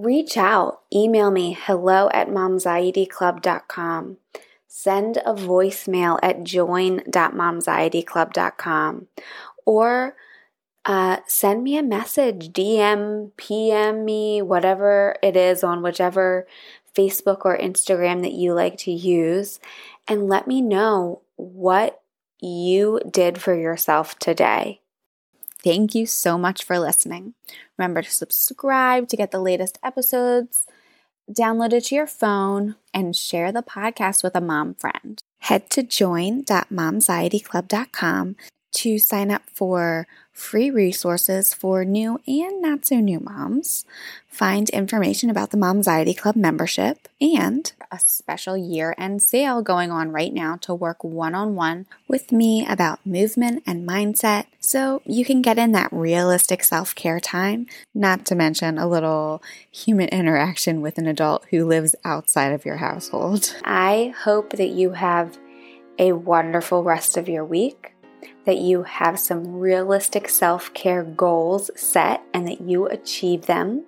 Reach 0.00 0.36
out, 0.36 0.82
email 0.94 1.32
me 1.32 1.58
hello 1.58 2.08
at 2.14 2.28
momxietyclub.com. 2.28 4.18
Send 4.68 5.16
a 5.16 5.34
voicemail 5.34 6.20
at 6.22 6.44
join.momxietyclub.com 6.44 9.08
or 9.66 10.14
uh, 10.84 11.16
send 11.26 11.64
me 11.64 11.76
a 11.76 11.82
message, 11.82 12.50
DM, 12.50 13.32
PM 13.36 14.04
me, 14.04 14.40
whatever 14.40 15.16
it 15.20 15.34
is 15.34 15.64
on 15.64 15.82
whichever 15.82 16.46
Facebook 16.96 17.38
or 17.44 17.58
Instagram 17.58 18.22
that 18.22 18.34
you 18.34 18.54
like 18.54 18.78
to 18.78 18.92
use, 18.92 19.58
and 20.06 20.28
let 20.28 20.46
me 20.46 20.62
know 20.62 21.22
what 21.34 22.00
you 22.40 23.00
did 23.10 23.42
for 23.42 23.52
yourself 23.52 24.16
today. 24.20 24.80
Thank 25.68 25.94
you 25.94 26.06
so 26.06 26.38
much 26.38 26.64
for 26.64 26.78
listening. 26.78 27.34
Remember 27.76 28.00
to 28.00 28.10
subscribe 28.10 29.06
to 29.08 29.18
get 29.18 29.32
the 29.32 29.38
latest 29.38 29.78
episodes, 29.82 30.66
download 31.30 31.74
it 31.74 31.84
to 31.84 31.94
your 31.94 32.06
phone, 32.06 32.76
and 32.94 33.14
share 33.14 33.52
the 33.52 33.62
podcast 33.62 34.24
with 34.24 34.34
a 34.34 34.40
mom 34.40 34.72
friend. 34.72 35.22
Head 35.40 35.68
to 35.68 35.82
join.momxietyclub.com 35.82 38.36
to 38.76 38.98
sign 38.98 39.30
up 39.30 39.42
for 39.52 40.06
free 40.38 40.70
resources 40.70 41.52
for 41.52 41.84
new 41.84 42.20
and 42.26 42.62
not 42.62 42.86
so 42.86 43.00
new 43.00 43.18
moms, 43.18 43.84
find 44.28 44.70
information 44.70 45.28
about 45.28 45.50
the 45.50 45.56
Momxiety 45.56 46.16
Club 46.16 46.36
membership, 46.36 47.08
and 47.20 47.72
a 47.90 47.98
special 47.98 48.56
year 48.56 48.94
end 48.96 49.20
sale 49.22 49.62
going 49.62 49.90
on 49.90 50.12
right 50.12 50.32
now 50.32 50.56
to 50.56 50.72
work 50.72 51.02
one 51.02 51.34
on 51.34 51.56
one 51.56 51.86
with 52.06 52.30
me 52.30 52.64
about 52.66 53.04
movement 53.04 53.62
and 53.66 53.86
mindset. 53.86 54.46
So 54.60 55.02
you 55.04 55.24
can 55.24 55.42
get 55.42 55.58
in 55.58 55.72
that 55.72 55.92
realistic 55.92 56.62
self 56.62 56.94
care 56.94 57.20
time, 57.20 57.66
not 57.92 58.24
to 58.26 58.34
mention 58.34 58.78
a 58.78 58.88
little 58.88 59.42
human 59.70 60.08
interaction 60.08 60.80
with 60.80 60.98
an 60.98 61.06
adult 61.06 61.44
who 61.50 61.66
lives 61.66 61.96
outside 62.04 62.52
of 62.52 62.64
your 62.64 62.76
household. 62.76 63.56
I 63.64 64.14
hope 64.16 64.52
that 64.52 64.70
you 64.70 64.92
have 64.92 65.36
a 65.98 66.12
wonderful 66.12 66.84
rest 66.84 67.16
of 67.16 67.28
your 67.28 67.44
week 67.44 67.92
that 68.48 68.56
you 68.56 68.82
have 68.82 69.20
some 69.20 69.56
realistic 69.58 70.26
self 70.26 70.72
care 70.72 71.02
goals 71.04 71.70
set 71.76 72.22
and 72.32 72.48
that 72.48 72.62
you 72.62 72.86
achieve 72.86 73.44
them. 73.44 73.84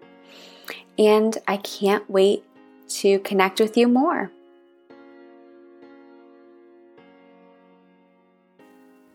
And 0.99 1.39
I 1.49 1.57
can't 1.57 2.09
wait 2.11 2.45
to 3.01 3.21
connect 3.21 3.59
with 3.59 3.75
you 3.75 3.89
more. 3.89 4.31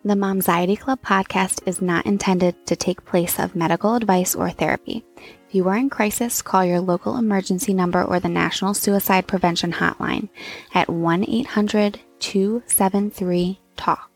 The 0.04 0.16
Momxiety 0.16 0.80
Club 0.80 1.00
podcast 1.04 1.62
is 1.68 1.80
not 1.80 2.08
intended 2.08 2.66
to 2.66 2.76
take 2.76 3.06
place 3.06 3.38
of 3.38 3.56
medical 3.56 3.94
advice 3.94 4.34
or 4.34 4.50
therapy. 4.50 5.06
If 5.48 5.54
you 5.54 5.68
are 5.68 5.78
in 5.78 5.92
crisis, 5.92 6.42
call 6.42 6.66
your 6.66 6.80
local 6.80 7.18
emergency 7.18 7.76
number 7.76 8.04
or 8.04 8.20
the 8.20 8.30
National 8.30 8.74
Suicide 8.74 9.28
Prevention 9.28 9.74
Hotline 9.74 10.30
at 10.74 10.90
1 10.90 11.24
800 11.30 12.00
273 12.20 13.60
TALK. 13.76 14.15